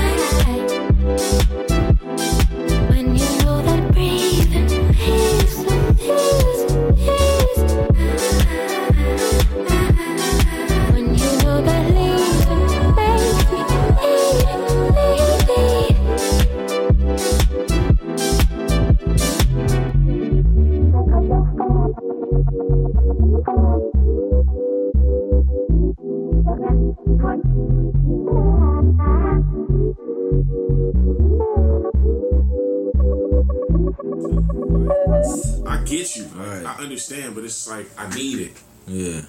Understand, 37.03 37.35
but 37.35 37.45
it's 37.45 37.69
like 37.69 37.87
I 37.99 38.09
need 38.15 38.41
it. 38.41 38.53
Yeah. 38.87 39.23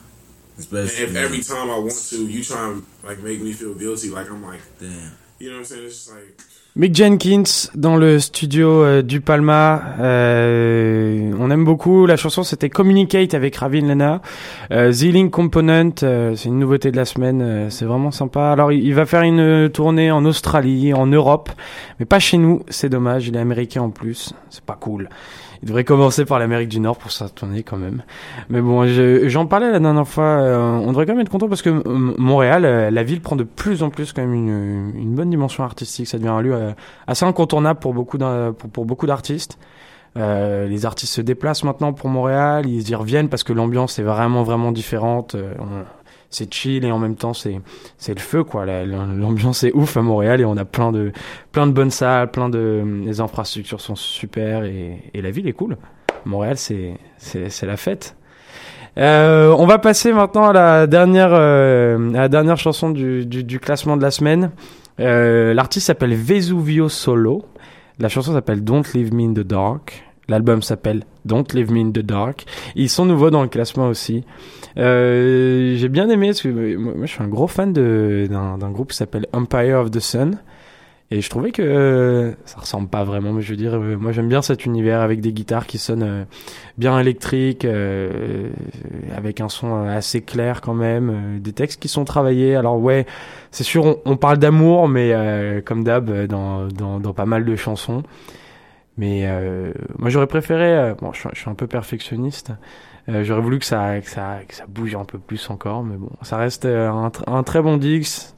Especially 0.57 1.05
and 1.05 1.17
if 1.17 1.23
every 1.23 1.41
time 1.41 1.69
I 1.69 1.79
want 1.79 2.09
to, 2.09 2.27
you 2.27 2.43
try 2.43 2.69
and 2.69 2.83
like 3.03 3.21
make 3.23 3.41
me 3.41 3.53
feel 3.53 3.73
guilty. 3.73 4.09
Like 4.09 4.29
I'm 4.29 4.43
like, 4.43 4.61
damn. 4.79 5.11
You 5.39 5.49
know 5.49 5.55
what 5.55 5.59
I'm 5.61 5.65
saying? 5.65 5.85
It's 5.85 6.05
just 6.05 6.11
like 6.11 6.37
Mick 6.75 6.93
Jenkins 6.95 7.69
dans 7.75 7.97
le 7.97 8.19
studio 8.19 8.83
euh, 8.83 9.01
du 9.01 9.19
Palma. 9.21 9.95
Euh, 9.99 11.31
on 11.39 11.49
aime 11.51 11.65
beaucoup. 11.65 12.05
La 12.05 12.17
chanson 12.17 12.43
c'était 12.43 12.69
Communicate 12.69 13.33
avec 13.33 13.55
Ravin 13.55 13.87
Lena. 13.87 14.21
Euh, 14.71 14.91
The 14.91 15.11
Link 15.11 15.31
Component, 15.31 16.03
euh, 16.03 16.35
c'est 16.35 16.49
une 16.49 16.59
nouveauté 16.59 16.91
de 16.91 16.97
la 16.97 17.05
semaine. 17.05 17.41
euh, 17.41 17.69
c'est 17.69 17.85
vraiment 17.85 18.11
sympa. 18.11 18.51
Alors 18.51 18.71
il, 18.71 18.83
il 18.83 18.93
va 18.93 19.05
faire 19.05 19.23
une 19.23 19.69
tournée 19.69 20.11
en 20.11 20.23
Australie, 20.25 20.93
en 20.93 21.07
Europe, 21.07 21.49
mais 21.99 22.05
pas 22.05 22.19
chez 22.19 22.37
nous. 22.37 22.63
C'est 22.69 22.89
dommage. 22.89 23.27
Il 23.27 23.35
est 23.35 23.39
américain 23.39 23.81
en 23.81 23.89
plus. 23.89 24.33
C'est 24.51 24.63
pas 24.63 24.77
cool. 24.79 25.09
Il 25.63 25.67
devrait 25.67 25.85
commencer 25.85 26.25
par 26.25 26.39
l'Amérique 26.39 26.67
du 26.67 26.81
Nord 26.81 26.97
pour 26.97 27.09
sa 27.13 27.29
tournée 27.29 27.63
quand 27.63 27.77
même. 27.77 28.03
Mais 28.49 28.59
bon, 28.59 28.85
je- 28.85 29.29
j'en 29.29 29.45
parlais 29.45 29.71
la 29.71 29.79
dernière 29.79 30.05
fois. 30.05 30.25
euh, 30.25 30.59
on 30.59 30.87
devrait 30.87 31.05
quand 31.05 31.13
même 31.13 31.21
être 31.21 31.29
content 31.29 31.47
parce 31.47 31.61
que 31.61 31.69
Montréal, 32.19 32.65
euh, 32.65 32.91
la 32.91 33.03
ville 33.03 33.21
prend 33.21 33.37
de 33.37 33.45
plus 33.45 33.81
en 33.81 33.89
plus 33.89 34.11
quand 34.11 34.21
même 34.23 34.33
une, 34.33 34.91
une 34.93 35.15
bonne 35.15 35.29
dimension 35.29 35.63
artistique. 35.63 36.05
Ça 36.07 36.17
devient 36.17 36.27
un 36.27 36.41
lieu 36.41 36.53
euh, 36.53 36.71
assez 37.07 37.23
incontournable 37.25 37.79
pour 37.79 37.93
beaucoup 37.93 38.17
d'artistes. 39.07 39.57
Euh, 40.17 40.67
les 40.67 40.85
artistes 40.85 41.13
se 41.13 41.21
déplacent 41.21 41.63
maintenant 41.63 41.93
pour 41.93 42.09
Montréal, 42.09 42.65
ils 42.67 42.87
y 42.89 42.93
reviennent 42.93 43.29
parce 43.29 43.43
que 43.43 43.53
l'ambiance 43.53 43.97
est 43.99 44.03
vraiment 44.03 44.43
vraiment 44.43 44.71
différente. 44.73 45.33
Euh, 45.35 45.53
c'est 46.33 46.53
chill 46.53 46.83
et 46.85 46.91
en 46.91 46.99
même 46.99 47.15
temps 47.15 47.33
c'est 47.33 47.53
le 48.07 48.19
feu 48.19 48.43
quoi. 48.43 48.65
La- 48.65 48.85
la- 48.85 49.05
L'ambiance 49.05 49.63
est 49.63 49.71
ouf 49.73 49.95
à 49.97 50.01
Montréal 50.01 50.41
et 50.41 50.45
on 50.45 50.57
a 50.57 50.65
plein 50.65 50.91
de 50.91 51.11
plein 51.51 51.67
de 51.67 51.71
bonnes 51.71 51.91
salles, 51.91 52.31
plein 52.31 52.49
de 52.49 52.83
les 53.05 53.21
infrastructures 53.21 53.79
sont 53.81 53.95
super 53.95 54.63
et, 54.63 54.99
la 55.13 55.31
ville 55.31 55.47
est 55.47 55.53
cool. 55.53 55.77
Montréal 56.25 56.57
c'est 56.57 56.95
c'est 57.17 57.65
la 57.65 57.77
fête. 57.77 58.15
Euh, 58.97 59.55
on 59.57 59.65
va 59.65 59.79
passer 59.79 60.13
maintenant 60.13 60.49
à 60.49 60.53
la 60.53 60.85
dernière, 60.87 61.31
euh, 61.33 62.27
dernière 62.27 62.57
chanson 62.57 62.91
du, 62.91 63.25
du, 63.25 63.43
du 63.43 63.59
classement 63.59 63.97
de 63.97 64.03
la 64.03 64.11
semaine. 64.11 64.51
Euh, 64.99 65.53
L'artiste 65.55 65.87
s'appelle 65.87 66.13
Vesuvio 66.13 66.89
Solo. 66.89 67.43
La 67.99 68.07
chanson 68.09 68.33
s'appelle 68.33 68.63
Don't 68.63 68.83
Leave 68.93 69.11
Me 69.13 69.23
in 69.23 69.33
the 69.33 69.39
Dark. 69.45 70.03
L'album 70.29 70.61
s'appelle 70.61 71.03
Don't 71.25 71.45
Leave 71.53 71.71
Me 71.71 71.81
in 71.81 71.91
the 71.91 71.99
Dark. 71.99 72.45
Ils 72.75 72.89
sont 72.89 73.05
nouveaux 73.05 73.29
dans 73.29 73.41
le 73.41 73.49
classement 73.49 73.87
aussi. 73.87 74.23
Euh, 74.77 75.75
J'ai 75.75 75.89
bien 75.89 76.09
aimé 76.09 76.27
parce 76.27 76.41
que 76.41 76.47
euh, 76.47 76.77
moi, 76.77 76.93
je 77.05 77.11
suis 77.11 77.21
un 77.23 77.27
gros 77.27 77.47
fan 77.47 77.73
de- 77.73 78.27
d'un 78.29 78.71
groupe 78.71 78.91
qui 78.91 78.97
s'appelle 78.97 79.27
Empire 79.33 79.79
of 79.79 79.91
the 79.91 79.99
Sun. 79.99 80.37
Et 81.11 81.21
je 81.21 81.29
trouvais 81.29 81.51
que 81.51 81.61
euh, 81.61 82.31
ça 82.45 82.59
ressemble 82.59 82.87
pas 82.87 83.03
vraiment, 83.03 83.33
mais 83.33 83.41
je 83.43 83.51
veux 83.51 83.57
dire, 83.57 83.75
euh, 83.75 83.97
moi 83.97 84.11
j'aime 84.13 84.29
bien 84.29 84.41
cet 84.41 84.65
univers 84.65 85.01
avec 85.01 85.21
des 85.21 85.31
guitares 85.31 85.67
qui 85.67 85.77
sonnent 85.77 86.25
bien 86.79 86.97
électriques, 86.97 87.67
avec 89.15 89.39
un 89.39 89.49
son 89.49 89.83
assez 89.85 90.21
clair 90.21 90.61
quand 90.61 90.73
même, 90.73 91.39
des 91.39 91.51
textes 91.51 91.79
qui 91.79 91.87
sont 91.87 92.05
travaillés. 92.05 92.55
Alors 92.55 92.79
ouais, 92.79 93.05
c'est 93.51 93.63
sûr, 93.65 93.99
on, 94.05 94.17
parle 94.17 94.37
d'amour, 94.39 94.87
mais 94.87 95.13
comme 95.65 95.83
d'hab 95.83 96.25
dans, 96.25 96.67
dans 96.69 97.13
pas 97.13 97.25
mal 97.25 97.45
de 97.45 97.55
chansons. 97.55 98.01
Mais 98.97 99.21
euh, 99.25 99.73
moi 99.97 100.09
j'aurais 100.09 100.27
préféré, 100.27 100.77
euh, 100.77 100.93
bon 100.93 101.11
je, 101.13 101.27
je 101.33 101.39
suis 101.39 101.49
un 101.49 101.55
peu 101.55 101.67
perfectionniste, 101.67 102.51
euh, 103.09 103.23
j'aurais 103.23 103.41
voulu 103.41 103.59
que 103.59 103.65
ça, 103.65 103.99
que, 103.99 104.09
ça, 104.09 104.39
que 104.47 104.53
ça 104.53 104.65
bouge 104.67 104.95
un 104.95 105.03
peu 105.03 105.17
plus 105.17 105.49
encore, 105.49 105.83
mais 105.83 105.97
bon, 105.97 106.09
ça 106.21 106.37
reste 106.37 106.65
euh, 106.65 106.89
un, 106.89 107.11
un 107.27 107.43
très 107.43 107.61
bon 107.61 107.77
Dix. 107.77 108.35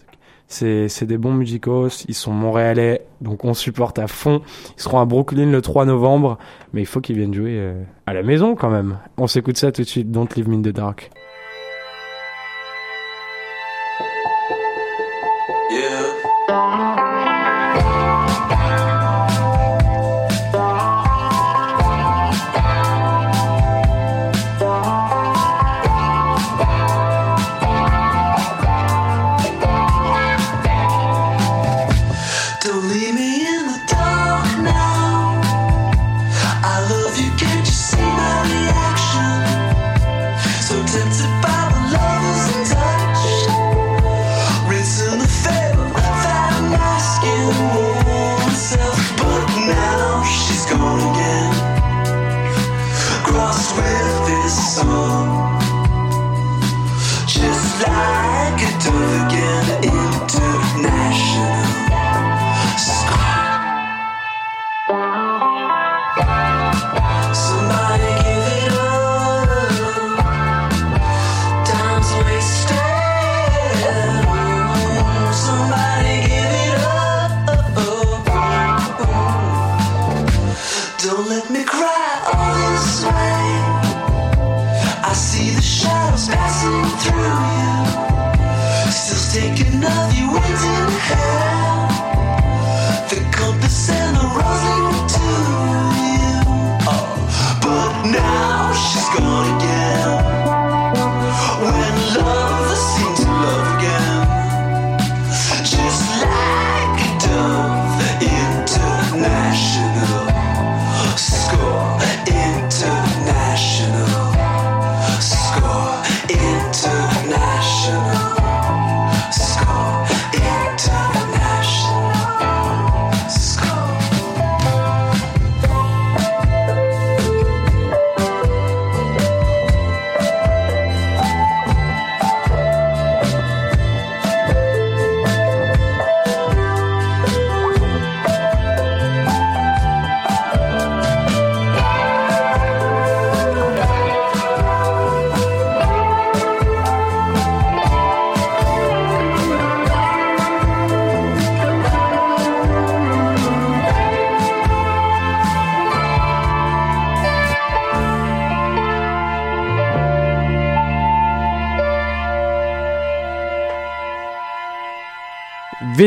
C'est 0.48 1.04
des 1.06 1.18
bons 1.18 1.34
musicos, 1.34 2.06
ils 2.08 2.14
sont 2.14 2.32
montréalais, 2.32 3.02
donc 3.20 3.44
on 3.46 3.56
supporte 3.56 3.98
à 3.98 4.08
fond. 4.08 4.42
Ils 4.78 4.82
seront 4.82 5.00
à 5.00 5.06
Brooklyn 5.06 5.48
le 5.52 5.62
3 5.62 5.86
novembre, 5.86 6.38
mais 6.72 6.82
il 6.82 6.86
faut 6.86 7.02
qu'ils 7.02 7.18
viennent 7.18 7.34
jouer 7.34 7.58
euh, 7.58 7.84
à 8.06 8.14
la 8.14 8.22
maison 8.22 8.56
quand 8.56 8.70
même. 8.70 9.00
On 9.18 9.26
s'écoute 9.26 9.58
ça 9.58 9.72
tout 9.72 9.82
de 9.82 9.88
suite, 9.88 10.12
Don't 10.12 10.28
Leave 10.36 10.48
Me 10.48 10.56
in 10.56 10.62
the 10.62 10.68
Dark. 10.70 11.10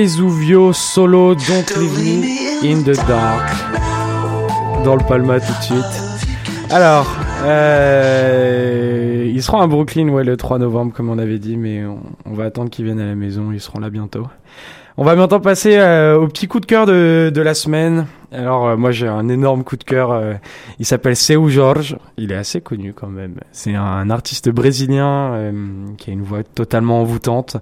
Vesuvio 0.08 0.72
solo 0.72 1.34
Don't 1.34 1.76
Leave 1.76 1.98
Me 1.98 2.72
in 2.72 2.82
the 2.82 2.96
Dark. 3.06 3.46
Dans 4.82 4.96
le 4.96 5.04
Palma 5.06 5.38
tout 5.38 5.52
de 5.52 5.62
suite. 5.62 6.02
Alors, 6.70 7.14
euh, 7.44 9.30
ils 9.30 9.42
seront 9.42 9.60
à 9.60 9.66
Brooklyn 9.66 10.08
ouais, 10.08 10.24
le 10.24 10.38
3 10.38 10.60
novembre 10.60 10.94
comme 10.94 11.10
on 11.10 11.18
avait 11.18 11.38
dit, 11.38 11.58
mais 11.58 11.84
on, 11.84 11.98
on 12.24 12.32
va 12.32 12.44
attendre 12.44 12.70
qu'ils 12.70 12.86
viennent 12.86 13.00
à 13.00 13.06
la 13.06 13.16
maison, 13.16 13.52
ils 13.52 13.60
seront 13.60 13.80
là 13.80 13.90
bientôt. 13.90 14.26
On 14.96 15.04
va 15.04 15.14
maintenant 15.14 15.40
passer 15.40 15.76
euh, 15.76 16.18
au 16.18 16.26
petit 16.26 16.48
coup 16.48 16.60
de 16.60 16.66
cœur 16.66 16.86
de, 16.86 17.30
de 17.32 17.42
la 17.42 17.52
semaine. 17.52 18.06
Alors 18.30 18.66
euh, 18.66 18.76
moi 18.76 18.90
j'ai 18.90 19.08
un 19.08 19.28
énorme 19.28 19.64
coup 19.64 19.76
de 19.76 19.84
cœur. 19.84 20.10
euh, 20.10 20.34
il 20.78 20.86
s'appelle 20.86 21.16
Seu 21.16 21.48
Jorge. 21.48 21.96
Il 22.16 22.32
est 22.32 22.36
assez 22.36 22.60
connu 22.60 22.92
quand 22.92 23.08
même. 23.08 23.36
C'est 23.52 23.74
un, 23.74 24.10
artiste 24.10 24.48
brésilien 24.50 25.32
euh, 25.32 25.86
qui 25.96 26.10
a 26.10 26.12
une 26.12 26.22
voix 26.22 26.42
totalement 26.42 27.00
envoûtante. 27.00 27.56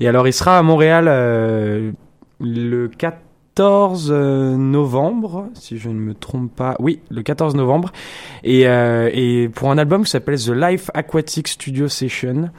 Et 0.00 0.08
alors 0.08 0.28
il 0.28 0.32
sera 0.32 0.58
à 0.58 0.62
Montréal 0.62 1.06
le 2.40 2.88
14 2.88 4.10
euh, 4.10 4.56
novembre, 4.56 5.48
si 5.54 5.78
je 5.78 5.88
ne 5.88 5.98
me 5.98 6.14
trompe 6.14 6.54
pas. 6.54 6.76
Oui, 6.78 7.00
le 7.10 7.22
14 7.22 7.54
novembre. 7.54 7.92
Et, 8.44 8.66
pour 9.54 9.70
un 9.70 9.78
album 9.78 10.04
qui 10.04 10.10
s'appelle 10.10 10.38
The 10.38 10.50
Life 10.50 10.90
Aquatic 10.94 11.48
Studio 11.48 11.88
Session. 11.88 12.50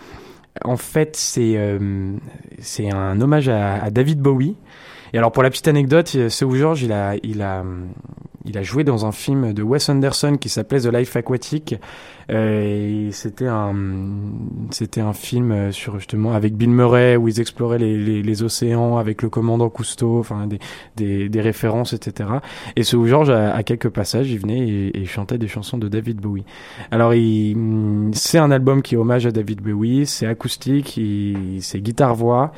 En 0.64 0.78
fait, 0.78 1.16
c'est 1.16 1.58
un 1.58 3.22
hommage 3.22 3.50
à 3.50 3.90
David 3.90 4.20
Bowie. 4.20 4.56
Et 5.14 5.18
alors 5.18 5.32
pour 5.32 5.44
la 5.44 5.50
petite 5.50 5.68
anecdote, 5.68 6.08
Seu 6.30 6.56
George, 6.56 6.82
il 6.82 6.92
a 6.92 7.16
il 7.24 7.42
a 7.42 7.64
il 8.46 8.58
a 8.58 8.64
joué 8.64 8.84
dans 8.84 9.06
un 9.06 9.12
film 9.12 9.54
de 9.54 9.64
Wes 9.64 9.88
Anderson 9.90 10.38
qui 10.40 10.50
s'appelait 10.50 10.82
The 10.82 10.94
Life 10.94 11.16
Aquatic. 11.16 11.76
Euh, 12.30 13.10
c'était 13.12 13.48
un 13.48 13.76
c'était 14.72 15.02
un 15.02 15.14
film 15.14 15.52
euh, 15.52 15.72
sur 15.72 15.98
justement 16.00 16.34
avec 16.34 16.56
Bill 16.56 16.70
Murray 16.70 17.16
où 17.16 17.28
ils 17.28 17.40
exploraient 17.40 17.78
les, 17.78 17.98
les, 17.98 18.22
les 18.22 18.44
océans 18.44 18.98
avec 18.98 19.22
le 19.22 19.30
commandant 19.30 19.70
Cousteau, 19.70 20.20
enfin 20.20 20.48
des, 20.48 20.60
des, 20.96 21.30
des 21.30 21.42
références, 21.42 21.94
etc. 21.94 22.30
Et 22.76 22.84
Seu 22.84 23.06
George, 23.06 23.30
à, 23.30 23.62
quelques 23.64 23.90
passages, 23.90 24.32
il 24.32 24.40
venait 24.40 24.68
et, 24.68 25.02
et 25.02 25.06
chantait 25.06 25.38
des 25.38 25.48
chansons 25.48 25.78
de 25.78 25.88
David 25.88 26.20
Bowie. 26.20 26.46
Alors 26.92 27.14
c'est 28.14 28.40
un 28.40 28.52
album 28.52 28.82
qui 28.82 28.96
est 28.96 28.98
hommage 28.98 29.26
à 29.26 29.32
David 29.32 29.62
Bowie, 29.62 30.06
c'est 30.06 30.26
acoustique, 30.26 31.00
c'est 31.60 31.82
guitare-voix. 31.82 32.52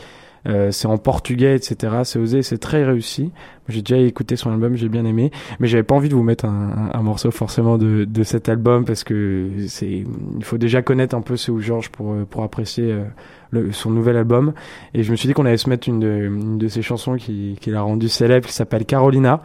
Euh, 0.47 0.71
c'est 0.71 0.87
en 0.87 0.97
portugais, 0.97 1.55
etc. 1.55 2.01
C'est 2.03 2.19
osé, 2.19 2.43
c'est 2.43 2.59
très 2.59 2.83
réussi. 2.83 3.31
J'ai 3.67 3.81
déjà 3.81 3.97
écouté 3.99 4.35
son 4.35 4.51
album, 4.51 4.75
j'ai 4.75 4.89
bien 4.89 5.03
aimé, 5.05 5.31
mais 5.59 5.67
j'avais 5.67 5.83
pas 5.83 5.95
envie 5.95 6.09
de 6.09 6.13
vous 6.13 6.21
mettre 6.23 6.45
un, 6.45 7.01
morceau 7.01 7.31
forcément 7.31 7.77
de, 7.79 8.05
de 8.05 8.23
cet 8.23 8.47
album 8.47 8.85
parce 8.85 9.03
que 9.03 9.49
c'est, 9.67 10.03
il 10.37 10.43
faut 10.43 10.59
déjà 10.59 10.83
connaître 10.83 11.15
un 11.15 11.21
peu 11.21 11.35
Seu 11.35 11.59
George 11.59 11.89
pour 11.89 12.13
euh, 12.13 12.25
pour 12.29 12.43
apprécier 12.43 12.91
euh, 12.91 13.03
le- 13.49 13.71
son 13.71 13.89
nouvel 13.89 14.17
album. 14.17 14.53
Et 14.93 15.01
je 15.01 15.11
me 15.11 15.15
suis 15.15 15.27
dit 15.27 15.33
qu'on 15.33 15.45
allait 15.45 15.57
se 15.57 15.69
mettre 15.69 15.89
une 15.89 15.99
de, 15.99 16.25
une 16.27 16.57
de 16.59 16.67
ses 16.67 16.83
chansons 16.83 17.15
qui, 17.15 17.57
qui 17.59 17.71
l'a 17.71 17.81
rendu 17.81 18.07
célèbre, 18.07 18.45
qui 18.47 18.53
s'appelle 18.53 18.85
Carolina. 18.85 19.41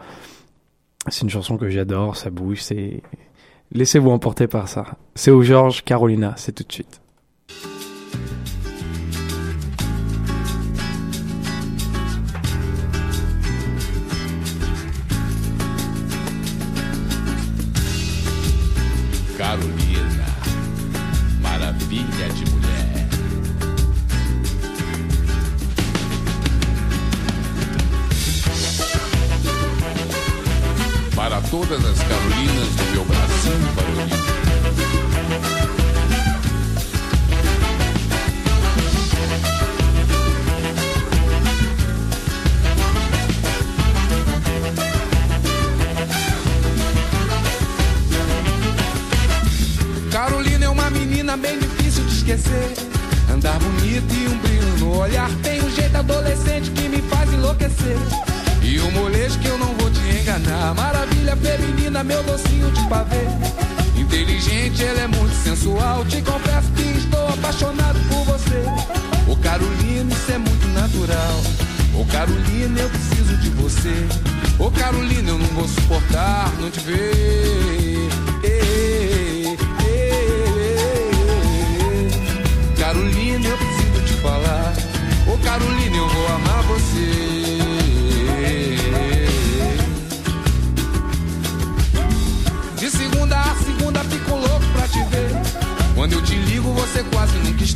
C'est 1.07 1.23
une 1.23 1.31
chanson 1.31 1.57
que 1.57 1.67
j'adore, 1.69 2.15
ça 2.15 2.29
bouge, 2.29 2.61
c'est 2.61 3.01
laissez-vous 3.71 4.11
emporter 4.11 4.45
par 4.47 4.67
ça. 4.67 4.85
Seu 5.15 5.41
George, 5.41 5.83
Carolina, 5.83 6.33
c'est 6.37 6.51
tout 6.51 6.63
de 6.63 6.71
suite. 6.71 7.00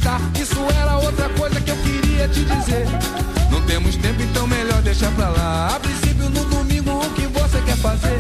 acreditar. 0.06 0.22
Isso 0.40 0.60
era 0.80 0.98
outra 0.98 1.30
coisa 1.30 1.60
que 1.60 1.72
eu 1.72 1.78
queria 1.78 2.28
te 2.28 2.44
dizer. 2.44 2.86
Não 3.52 3.62
temos 3.64 3.96
tempo, 3.98 4.22
então 4.22 4.48
melhor 4.48 4.82
deixar 4.82 5.12
pra 5.12 5.30
lá. 5.30 5.76
A 5.76 5.80
princípio, 5.80 6.30
no 6.30 6.46
domingo, 6.46 6.92
o 6.92 7.10
que 7.12 7.28
você 7.28 7.60
quer 7.62 7.78
fazer? 7.78 8.20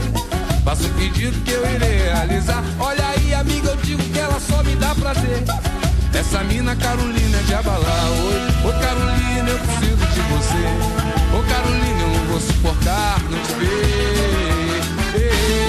Faça 0.63 0.88
o 0.88 0.89
pedido 0.93 1.39
que 1.43 1.51
eu 1.51 1.65
irei 1.71 1.97
realizar. 1.97 2.63
Olha 2.79 3.07
aí, 3.09 3.33
amiga, 3.33 3.69
eu 3.69 3.77
digo 3.77 4.01
que 4.01 4.19
ela 4.19 4.39
só 4.39 4.63
me 4.63 4.75
dá 4.75 4.95
prazer. 4.95 5.43
Essa 6.13 6.43
mina 6.43 6.75
Carolina 6.75 7.38
é 7.38 7.43
de 7.43 7.53
abalar. 7.53 8.05
Oi, 8.09 8.69
ô 8.69 8.73
Carolina, 8.79 9.49
eu 9.49 9.59
preciso 9.59 10.05
de 10.07 10.21
você. 10.21 11.38
Ô 11.38 11.43
Carolina, 11.43 12.01
eu 12.01 12.07
não 12.07 12.25
vou 12.27 12.39
suportar, 12.39 13.21
não 13.29 13.39
te 13.39 13.53
ver. 13.53 14.81
Ei, 15.15 15.59
ei. 15.59 15.64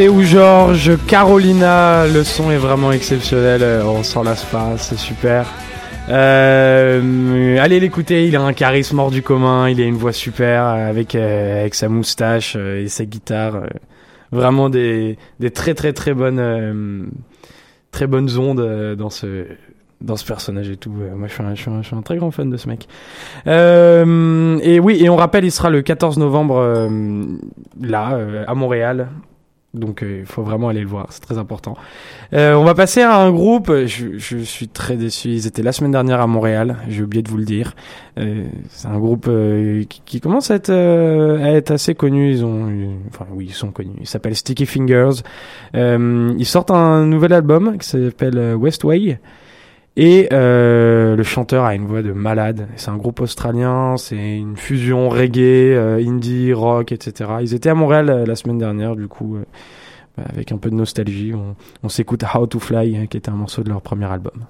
C'est 0.00 0.08
où 0.08 0.22
Georges, 0.22 0.92
Carolina, 1.06 2.06
le 2.06 2.24
son 2.24 2.50
est 2.50 2.56
vraiment 2.56 2.90
exceptionnel, 2.90 3.62
euh, 3.62 3.84
on 3.84 4.02
s'en 4.02 4.22
lasse 4.22 4.46
pas, 4.46 4.78
c'est 4.78 4.96
super. 4.96 5.46
Euh, 6.08 7.58
allez 7.58 7.80
l'écouter, 7.80 8.26
il 8.26 8.34
a 8.34 8.40
un 8.40 8.54
charisme 8.54 8.98
hors 8.98 9.10
du 9.10 9.20
commun, 9.20 9.68
il 9.68 9.78
a 9.78 9.84
une 9.84 9.98
voix 9.98 10.14
super 10.14 10.64
euh, 10.64 10.88
avec, 10.88 11.14
avec 11.14 11.74
sa 11.74 11.90
moustache 11.90 12.56
et 12.56 12.88
sa 12.88 13.04
guitare. 13.04 13.64
Vraiment 14.32 14.70
des, 14.70 15.18
des 15.38 15.50
très 15.50 15.74
très 15.74 15.92
très 15.92 16.14
bonnes, 16.14 17.10
très 17.90 18.06
bonnes 18.06 18.38
ondes 18.38 18.96
dans 18.96 19.10
ce, 19.10 19.48
dans 20.00 20.16
ce 20.16 20.24
personnage 20.24 20.70
et 20.70 20.78
tout. 20.78 20.92
Moi, 20.92 21.28
je 21.28 21.34
suis, 21.34 21.42
un, 21.42 21.54
je, 21.54 21.60
suis 21.86 21.94
un, 21.94 22.00
très 22.00 22.16
grand 22.16 22.30
fan 22.30 22.48
de 22.48 22.56
ce 22.56 22.68
mec. 22.70 22.88
Et 23.44 24.80
oui, 24.80 24.96
et 24.98 25.10
on 25.10 25.16
rappelle, 25.16 25.44
il 25.44 25.52
sera 25.52 25.68
le 25.68 25.82
14 25.82 26.16
novembre 26.16 26.88
là, 27.82 28.18
à 28.46 28.54
Montréal, 28.54 29.08
donc 29.72 30.02
euh, 30.02 30.18
il 30.20 30.26
faut 30.26 30.42
vraiment 30.42 30.68
aller 30.68 30.80
le 30.80 30.88
voir, 30.88 31.06
c'est 31.10 31.20
très 31.20 31.38
important. 31.38 31.76
Euh, 32.32 32.54
on 32.54 32.64
va 32.64 32.74
passer 32.74 33.02
à 33.02 33.16
un 33.16 33.30
groupe, 33.30 33.72
je, 33.86 34.18
je 34.18 34.38
suis 34.38 34.66
très 34.66 34.96
déçu, 34.96 35.28
ils 35.28 35.46
étaient 35.46 35.62
la 35.62 35.70
semaine 35.70 35.92
dernière 35.92 36.20
à 36.20 36.26
Montréal, 36.26 36.78
j'ai 36.88 37.04
oublié 37.04 37.22
de 37.22 37.30
vous 37.30 37.36
le 37.36 37.44
dire. 37.44 37.76
Euh, 38.18 38.46
c'est 38.68 38.88
un 38.88 38.98
groupe 38.98 39.26
euh, 39.28 39.84
qui, 39.84 40.02
qui 40.04 40.20
commence 40.20 40.50
à 40.50 40.56
être, 40.56 40.70
euh, 40.70 41.38
à 41.44 41.52
être 41.52 41.70
assez 41.70 41.94
connu, 41.94 42.32
ils 42.32 42.44
ont, 42.44 42.68
enfin 43.10 43.26
oui 43.32 43.46
ils 43.50 43.54
sont 43.54 43.70
connus, 43.70 43.92
ils 44.00 44.08
s'appellent 44.08 44.34
Sticky 44.34 44.66
Fingers. 44.66 45.22
Euh, 45.76 46.34
ils 46.36 46.46
sortent 46.46 46.72
un 46.72 47.06
nouvel 47.06 47.32
album 47.32 47.78
qui 47.78 47.88
s'appelle 47.88 48.38
euh, 48.38 48.54
Westway. 48.56 49.20
Et 49.96 50.28
euh, 50.32 51.16
le 51.16 51.22
chanteur 51.22 51.64
a 51.64 51.74
une 51.74 51.86
voix 51.86 52.02
de 52.02 52.12
malade. 52.12 52.68
C'est 52.76 52.90
un 52.90 52.96
groupe 52.96 53.20
australien, 53.20 53.96
c'est 53.96 54.36
une 54.38 54.56
fusion 54.56 55.08
reggae, 55.08 55.74
euh, 55.74 56.02
indie, 56.06 56.52
rock, 56.52 56.92
etc. 56.92 57.30
Ils 57.40 57.54
étaient 57.54 57.68
à 57.68 57.74
Montréal 57.74 58.08
euh, 58.08 58.24
la 58.24 58.36
semaine 58.36 58.58
dernière, 58.58 58.94
du 58.94 59.08
coup, 59.08 59.36
euh, 59.36 59.44
bah, 60.16 60.24
avec 60.28 60.52
un 60.52 60.58
peu 60.58 60.70
de 60.70 60.76
nostalgie, 60.76 61.34
on, 61.34 61.56
on 61.82 61.88
s'écoute 61.88 62.22
How 62.34 62.46
to 62.46 62.60
Fly, 62.60 62.96
hein, 62.96 63.06
qui 63.06 63.16
était 63.16 63.30
un 63.30 63.34
morceau 63.34 63.62
de 63.62 63.68
leur 63.68 63.82
premier 63.82 64.06
album. 64.06 64.44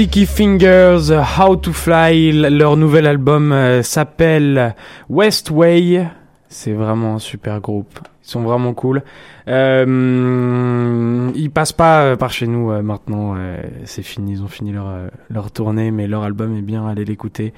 Sticky 0.00 0.24
Fingers, 0.24 1.12
How 1.38 1.56
to 1.56 1.74
Fly, 1.74 2.32
leur 2.32 2.78
nouvel 2.78 3.06
album 3.06 3.52
euh, 3.52 3.82
s'appelle 3.82 4.74
Westway. 5.10 6.08
C'est 6.48 6.72
vraiment 6.72 7.16
un 7.16 7.18
super 7.18 7.60
groupe. 7.60 8.00
Ils 8.24 8.30
sont 8.30 8.40
vraiment 8.40 8.72
cool. 8.72 9.02
Euh, 9.46 11.30
ils 11.34 11.50
passent 11.50 11.74
pas 11.74 12.00
euh, 12.04 12.16
par 12.16 12.30
chez 12.30 12.46
nous 12.46 12.70
euh, 12.72 12.80
maintenant. 12.80 13.34
euh, 13.36 13.60
c'est 13.84 14.00
fini. 14.02 14.32
Ils 14.32 14.42
ont 14.42 14.48
fini 14.48 14.72
leur, 14.72 14.86
leur 15.28 15.50
tournée, 15.50 15.90
mais 15.90 16.06
leur 16.06 16.22
album 16.22 16.56
est 16.56 16.62
bien. 16.62 16.86
Allez 16.88 17.04
l'écouter. 17.04 17.52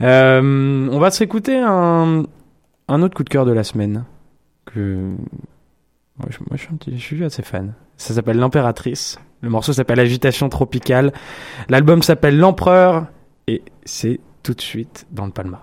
On 0.00 0.98
va 1.00 1.10
s'écouter 1.10 1.58
un, 1.58 2.22
un 2.86 3.02
autre 3.02 3.16
coup 3.16 3.24
de 3.24 3.28
cœur 3.28 3.44
de 3.44 3.50
la 3.52 3.64
semaine. 3.64 4.04
Que 4.66 4.98
moi, 6.16 6.28
je, 6.30 6.38
moi, 6.48 6.50
je 6.52 6.58
suis, 6.58 6.68
un 6.72 6.76
petit- 6.76 6.96
je 6.96 7.02
suis 7.02 7.24
assez 7.24 7.42
fan. 7.42 7.74
Ça 7.96 8.14
s'appelle 8.14 8.36
L'Impératrice. 8.36 9.18
Le 9.42 9.50
morceau 9.50 9.72
s'appelle 9.72 9.98
Agitation 9.98 10.48
Tropicale. 10.48 11.12
L'album 11.68 12.00
s'appelle 12.02 12.38
L'Empereur. 12.38 13.06
Et 13.48 13.62
c'est 13.84 14.20
tout 14.44 14.54
de 14.54 14.60
suite 14.60 15.06
dans 15.10 15.26
le 15.26 15.32
Palma. 15.32 15.60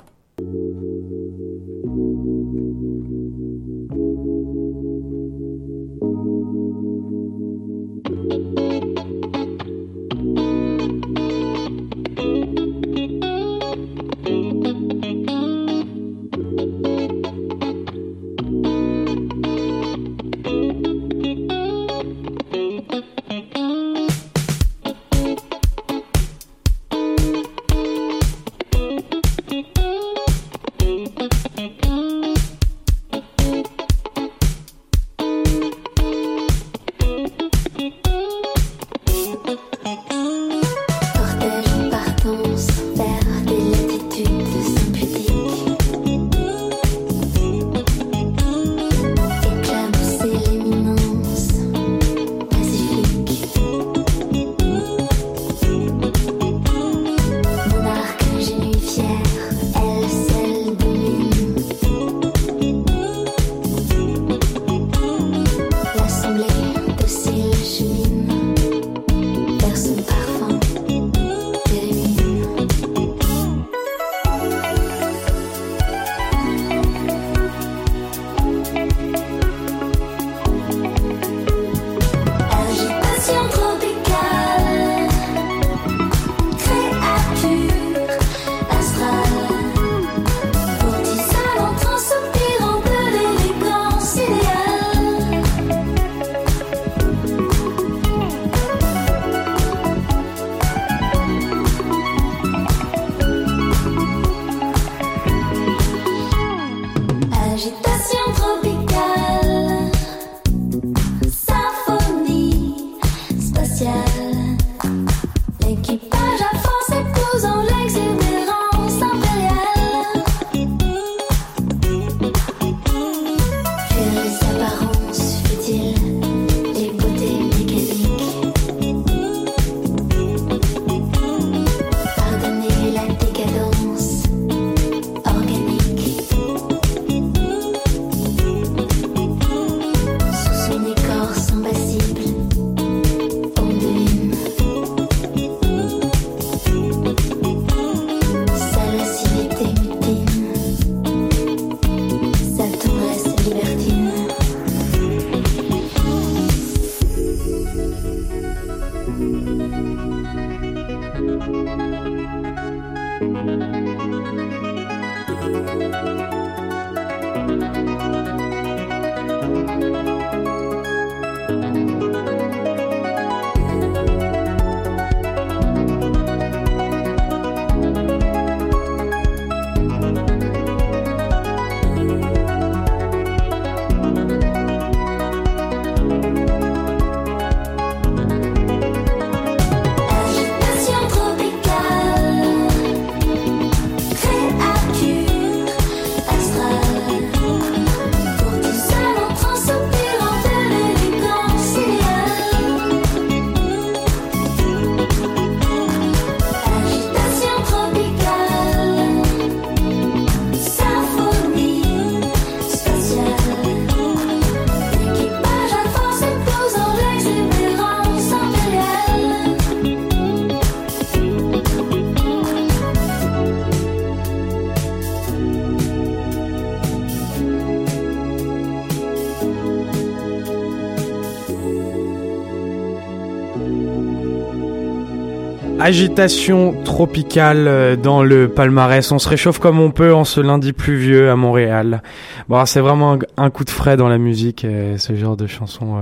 Agitation 235.90 236.76
tropicale 236.84 237.68
euh, 237.68 237.96
dans 237.96 238.22
le 238.22 238.48
palmarès. 238.48 239.12
On 239.12 239.18
se 239.18 239.28
réchauffe 239.28 239.58
comme 239.58 239.80
on 239.80 239.90
peut 239.90 240.14
en 240.14 240.24
ce 240.24 240.40
lundi 240.40 240.72
pluvieux 240.72 241.32
à 241.32 241.36
Montréal. 241.36 242.04
Bon, 242.48 242.64
c'est 242.68 242.80
vraiment 242.80 243.18
un 243.38 243.50
coup 243.50 243.64
de 243.64 243.72
frais 243.72 243.98
dans 243.98 244.08
la 244.08 244.20
musique, 244.20 244.66
euh, 244.66 245.00
ce 245.00 245.16
genre 245.16 245.36
de 245.36 245.48
chanson. 245.48 245.98
Euh, 245.98 246.02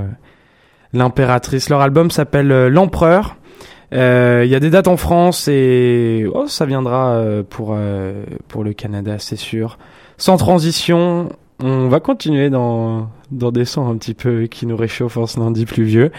l'impératrice. 0.91 1.69
Leur 1.69 1.79
album 1.79 2.11
s'appelle 2.11 2.67
L'Empereur. 2.67 3.37
Il 3.93 3.97
y 3.97 4.55
a 4.55 4.59
des 4.59 4.69
dates 4.69 4.89
en 4.89 4.97
France 4.97 5.47
et 5.47 6.25
oh, 6.33 6.47
ça 6.47 6.65
viendra 6.65 7.23
pour, 7.49 7.77
pour 8.49 8.63
le 8.65 8.73
Canada, 8.73 9.15
c'est 9.19 9.37
sûr. 9.37 9.77
Sans 10.17 10.35
transition, 10.35 11.29
on 11.63 11.87
va 11.87 12.01
continuer 12.01 12.49
dans 12.49 13.07
dans 13.31 13.51
des 13.51 13.65
sons 13.65 13.87
un 13.89 13.97
petit 13.97 14.13
peu 14.13 14.47
qui 14.47 14.65
nous 14.65 14.77
réchauffent 14.77 15.17
en 15.17 15.27
ce 15.27 15.39
lundi 15.39 15.65
pluvieux. 15.65 16.11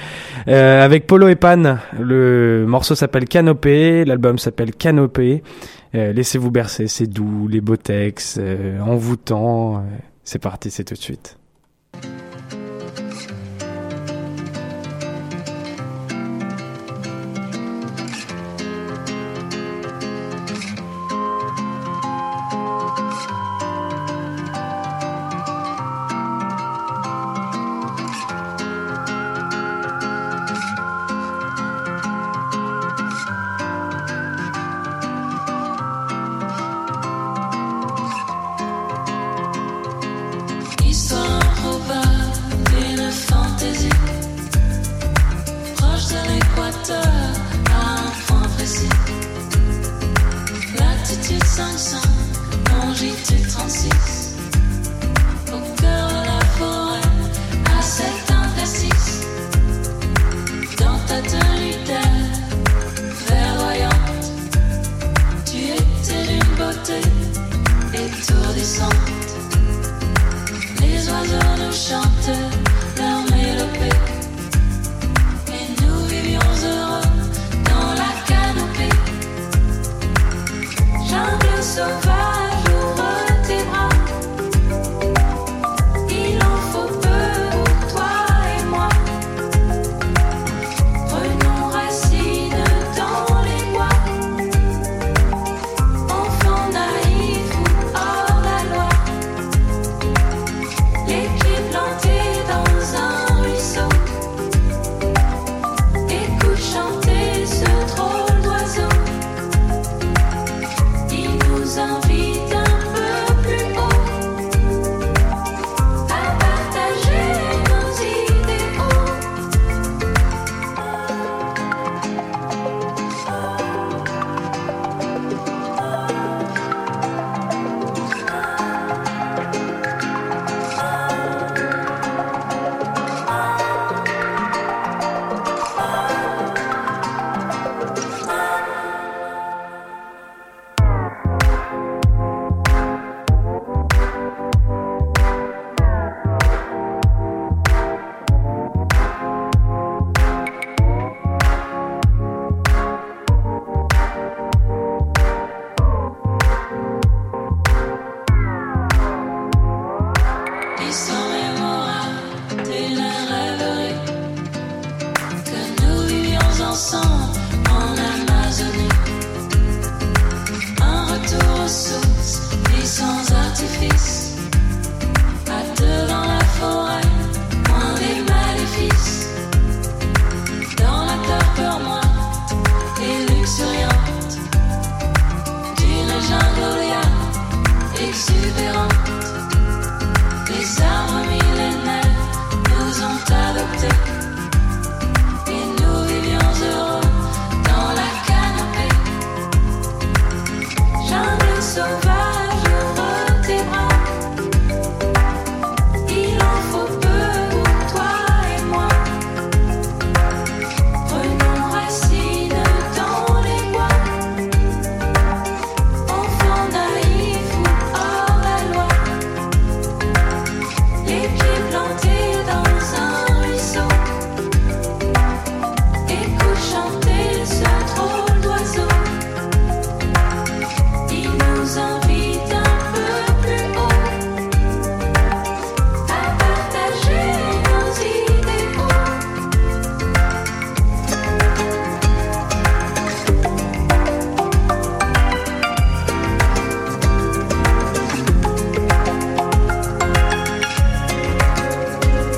Euh, 0.48 0.84
avec 0.84 1.06
Polo 1.06 1.28
et 1.28 1.36
Pan, 1.36 1.78
le 1.98 2.64
morceau 2.66 2.94
s'appelle 2.94 3.26
Canopée, 3.26 4.04
l'album 4.04 4.38
s'appelle 4.38 4.72
Canopée. 4.72 5.42
Euh, 5.94 6.12
Laissez-vous 6.12 6.50
bercer, 6.50 6.86
c'est 6.86 7.06
doux, 7.06 7.48
les 7.48 7.60
beaux 7.60 7.76
textes, 7.76 8.38
euh, 8.38 8.80
envoûtant. 8.80 9.78
Euh, 9.78 9.80
c'est 10.24 10.38
parti, 10.38 10.70
c'est 10.70 10.84
tout 10.84 10.94
de 10.94 10.98
suite. 10.98 11.38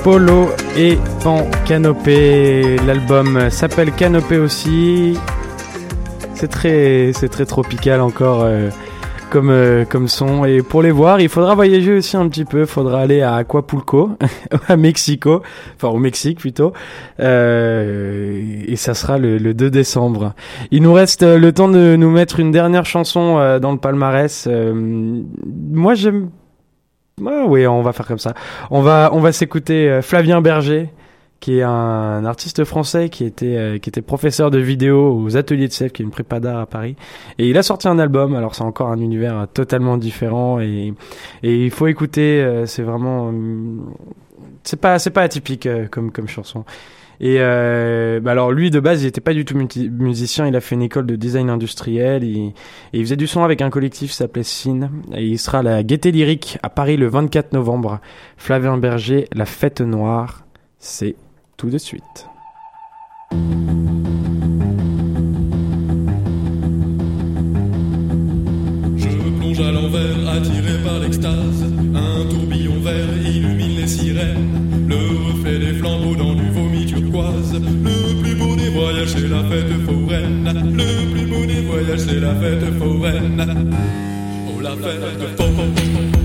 Polo 0.03 0.49
et 0.77 0.97
Pan 1.23 1.47
Canopé. 1.65 2.77
L'album 2.85 3.49
s'appelle 3.49 3.91
Canopé 3.91 4.37
aussi. 4.37 5.17
C'est 6.33 6.47
très, 6.47 7.11
c'est 7.13 7.29
très 7.29 7.45
tropical 7.45 8.01
encore 8.01 8.41
euh, 8.43 8.69
comme, 9.31 9.49
euh, 9.49 9.85
comme 9.85 10.07
son. 10.07 10.45
Et 10.45 10.61
pour 10.61 10.83
les 10.83 10.91
voir, 10.91 11.19
il 11.19 11.29
faudra 11.29 11.55
voyager 11.55 11.97
aussi 11.97 12.17
un 12.17 12.27
petit 12.27 12.45
peu. 12.45 12.61
Il 12.61 12.67
faudra 12.67 13.01
aller 13.01 13.21
à 13.21 13.35
Acapulco, 13.35 14.11
à 14.67 14.77
Mexico, 14.77 15.41
enfin 15.75 15.87
au 15.87 15.97
Mexique 15.97 16.37
plutôt. 16.37 16.73
Euh, 17.19 18.63
et 18.67 18.75
ça 18.75 18.93
sera 18.93 19.17
le, 19.17 19.39
le, 19.39 19.55
2 19.55 19.71
décembre. 19.71 20.33
Il 20.69 20.83
nous 20.83 20.93
reste 20.93 21.23
euh, 21.23 21.39
le 21.39 21.51
temps 21.53 21.69
de 21.69 21.95
nous 21.95 22.11
mettre 22.11 22.39
une 22.39 22.51
dernière 22.51 22.85
chanson 22.85 23.37
dans 23.59 23.71
le 23.71 23.77
palmarès. 23.77 24.47
moi, 24.73 25.95
j'aime 25.95 26.29
oui, 27.19 27.67
on 27.67 27.81
va 27.81 27.93
faire 27.93 28.07
comme 28.07 28.19
ça. 28.19 28.33
On 28.69 28.81
va, 28.81 29.09
on 29.13 29.19
va 29.19 29.31
s'écouter 29.31 29.89
euh, 29.89 30.01
Flavien 30.01 30.41
Berger 30.41 30.89
qui 31.39 31.57
est 31.57 31.63
un 31.63 32.23
artiste 32.23 32.63
français 32.65 33.09
qui 33.09 33.25
était 33.25 33.57
euh, 33.57 33.77
qui 33.79 33.89
était 33.89 34.03
professeur 34.03 34.51
de 34.51 34.59
vidéo 34.59 35.19
aux 35.19 35.37
ateliers 35.37 35.67
de 35.67 35.73
Sèvres, 35.73 35.91
qui 35.91 36.03
est 36.03 36.05
une 36.05 36.11
prépa 36.11 36.39
d'art 36.39 36.59
à 36.59 36.67
Paris. 36.67 36.95
Et 37.39 37.49
il 37.49 37.57
a 37.57 37.63
sorti 37.63 37.87
un 37.87 37.97
album. 37.97 38.35
Alors 38.35 38.53
c'est 38.53 38.63
encore 38.63 38.89
un 38.89 38.99
univers 38.99 39.35
euh, 39.35 39.45
totalement 39.51 39.97
différent 39.97 40.59
et 40.59 40.93
et 41.41 41.65
il 41.65 41.71
faut 41.71 41.87
écouter. 41.87 42.63
c'est 42.67 42.83
vraiment 42.83 43.33
c'est 44.63 44.79
pas 44.79 44.97
pas 44.99 45.23
atypique 45.23 45.67
comme 45.89 46.11
comme 46.11 46.27
chanson. 46.27 46.63
Et 47.19 47.37
euh, 47.39 48.19
bah 48.19 48.31
alors 48.31 48.51
lui 48.51 48.71
de 48.71 48.79
base 48.79 49.03
il 49.03 49.07
était 49.07 49.21
pas 49.21 49.33
du 49.33 49.45
tout 49.45 49.55
musicien, 49.55 50.47
il 50.47 50.55
a 50.55 50.61
fait 50.61 50.73
une 50.75 50.81
école 50.81 51.05
de 51.05 51.15
design 51.15 51.49
industriel 51.49 52.23
et, 52.23 52.53
il 52.93 53.03
faisait 53.03 53.15
du 53.15 53.27
son 53.27 53.43
avec 53.43 53.61
un 53.61 53.69
collectif 53.69 54.11
s'appelait 54.11 54.43
Cine 54.43 54.89
et 55.13 55.23
il 55.23 55.37
sera 55.37 55.59
à 55.59 55.63
la 55.63 55.83
Gaieté 55.83 56.11
Lyrique 56.11 56.57
à 56.63 56.69
Paris 56.69 56.97
le 56.97 57.07
24 57.07 57.53
novembre. 57.53 57.99
Flavien 58.37 58.77
Berger, 58.77 59.27
La 59.33 59.45
Fête 59.45 59.81
Noire, 59.81 60.45
c'est 60.79 61.15
tout 61.57 61.69
de 61.69 61.77
suite. 61.77 62.27
Je 68.97 69.37
plonge 69.39 69.61
à 69.61 69.71
l'envers, 69.71 70.29
attiré 70.29 70.83
par 70.83 70.99
l'extase. 70.99 71.63
Un 71.93 72.25
tourbillon 72.29 72.79
vert 72.81 73.15
illumine 73.23 73.77
les 73.77 73.87
sirènes. 73.87 74.87
Le 74.87 75.31
reflet 75.31 75.59
des 75.59 75.73
flambeaux 75.73 76.15
dans 76.15 76.33
Le 77.13 78.21
plus 78.21 78.35
beau 78.35 78.55
des 78.55 78.69
voyages, 78.69 79.09
c'est 79.09 79.27
la 79.27 79.43
fête 79.43 79.85
foraine. 79.85 80.75
Le 80.77 81.11
plus 81.11 81.25
beau 81.25 81.45
des 81.45 81.61
voyages, 81.61 81.99
c'est 81.99 82.19
la 82.19 82.33
fête 82.35 82.73
foraine. 82.79 83.75
Oh, 84.47 84.61
la 84.61 84.71
fête 84.71 85.37
foraine. 85.37 86.20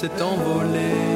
S'est 0.00 0.22
envolée, 0.22 1.08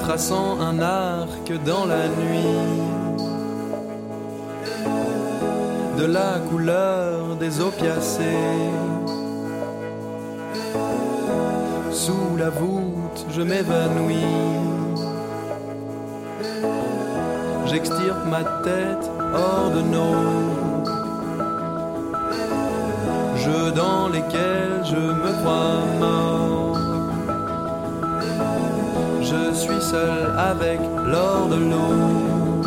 traçant 0.00 0.58
un 0.60 0.80
arc 0.80 1.52
dans 1.64 1.84
la 1.86 2.08
nuit, 2.08 2.80
de 6.00 6.06
la 6.06 6.40
couleur 6.50 7.36
des 7.36 7.60
opiacés. 7.60 8.58
Sous 11.92 12.36
la 12.36 12.50
voûte, 12.50 13.24
je 13.30 13.42
m'évanouis. 13.42 14.34
J'extirpe 17.66 18.24
ma 18.26 18.42
tête 18.64 19.06
hors 19.32 19.70
de 19.76 19.82
nos 19.94 20.14
jeux 23.36 23.70
dans 23.70 24.08
lesquels 24.08 24.71
je 24.84 24.96
me 24.96 25.32
crois 25.40 25.84
mort. 26.00 26.78
Je 29.20 29.54
suis 29.54 29.80
seul 29.80 30.34
avec 30.36 30.80
l'or 31.04 31.48
de 31.48 31.56
l'eau. 31.56 32.62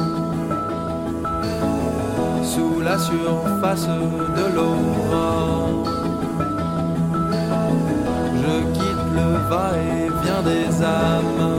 Sous 2.43 2.79
la 2.81 2.97
surface 2.97 3.87
de 4.37 4.45
l'aurore. 4.55 5.85
Je 8.41 8.53
quitte 8.73 9.05
le 9.19 9.29
va-et-vient 9.49 10.43
des 10.43 10.83
âmes. 10.83 11.49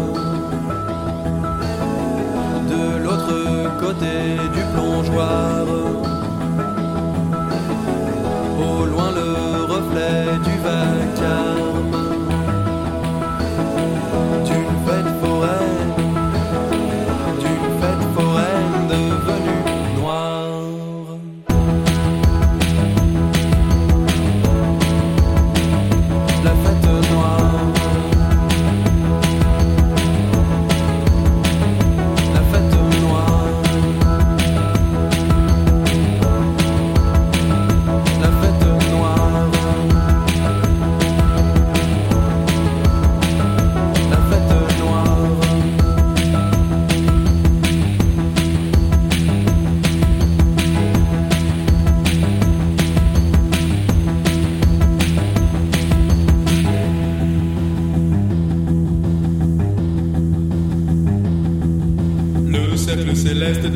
De 2.73 3.03
l'autre 3.05 3.79
côté 3.81 4.37
du 4.55 4.63
plongeoir. 4.73 6.06
Reflet 9.77 10.39
du 10.45 10.57
vacarme 10.65 11.66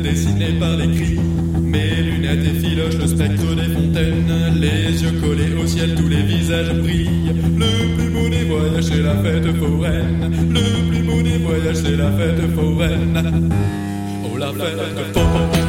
dessiné 0.01 0.53
par 0.59 0.75
les 0.77 0.91
cris. 0.95 1.19
Mes 1.61 2.01
lunettes 2.01 2.45
effilochent 2.45 2.97
le 2.97 3.07
spectre 3.07 3.55
des 3.55 3.73
fontaines. 3.73 4.59
Les 4.59 5.01
yeux 5.01 5.19
collés 5.21 5.53
au 5.61 5.67
ciel, 5.67 5.95
tous 5.95 6.07
les 6.09 6.23
visages 6.23 6.73
brillent. 6.73 7.33
Le 7.57 7.95
plus 7.95 8.09
beau 8.09 8.29
des 8.29 8.43
voyages, 8.45 8.83
c'est 8.83 9.01
la 9.01 9.15
fête 9.23 9.55
foraine. 9.57 10.31
Le 10.49 10.89
plus 10.89 11.03
beau 11.03 11.21
des 11.21 11.37
voyages, 11.37 11.77
c'est 11.77 11.95
la 11.95 12.11
fête 12.11 12.51
foraine. 12.55 13.49
Oh, 14.25 14.37
la 14.37 14.47
fête 14.47 15.13
foraine. 15.13 15.60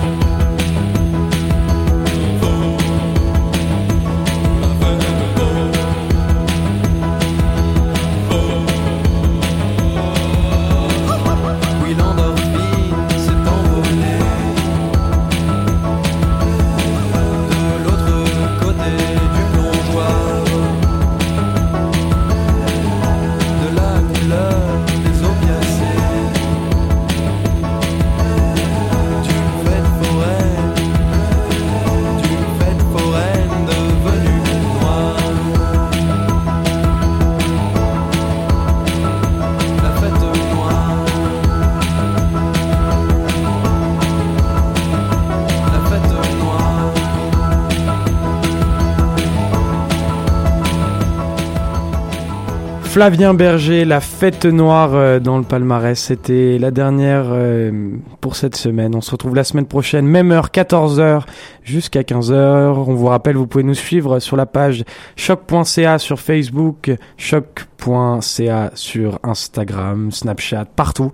Flavien 53.02 53.34
Berger, 53.34 53.84
la 53.84 53.98
fête 53.98 54.44
noire 54.44 54.94
euh, 54.94 55.18
dans 55.18 55.36
le 55.36 55.42
palmarès. 55.42 55.98
C'était 55.98 56.56
la 56.60 56.70
dernière 56.70 57.24
euh, 57.30 57.96
pour 58.20 58.36
cette 58.36 58.54
semaine. 58.54 58.94
On 58.94 59.00
se 59.00 59.10
retrouve 59.10 59.34
la 59.34 59.42
semaine 59.42 59.66
prochaine, 59.66 60.06
même 60.06 60.30
heure, 60.30 60.50
14h 60.50 61.22
jusqu'à 61.64 62.02
15h. 62.02 62.34
On 62.76 62.94
vous 62.94 63.06
rappelle, 63.06 63.36
vous 63.36 63.48
pouvez 63.48 63.64
nous 63.64 63.74
suivre 63.74 64.20
sur 64.20 64.36
la 64.36 64.46
page 64.46 64.84
choc.ca 65.16 65.98
sur 65.98 66.20
Facebook, 66.20 66.92
choc.ca 67.16 68.70
sur 68.74 69.18
Instagram, 69.24 70.12
Snapchat, 70.12 70.66
partout. 70.66 71.10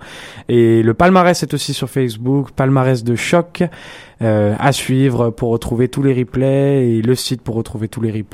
Et 0.51 0.82
le 0.82 0.93
palmarès 0.93 1.43
est 1.43 1.55
aussi 1.55 1.72
sur 1.72 1.89
Facebook, 1.89 2.51
palmarès 2.51 3.03
de 3.03 3.16
choc. 3.16 3.64
euh, 4.20 4.55
à 4.59 4.72
suivre 4.72 5.30
pour 5.30 5.51
retrouver 5.51 5.89
tous 5.89 6.03
les 6.03 6.12
replays 6.12 6.89
et 6.89 7.03
le 7.03 7.14
site 7.14 7.41
pour 7.41 7.55
retrouver 7.55 7.89
tous 7.89 8.01
les 8.01 8.11
replays. 8.11 8.24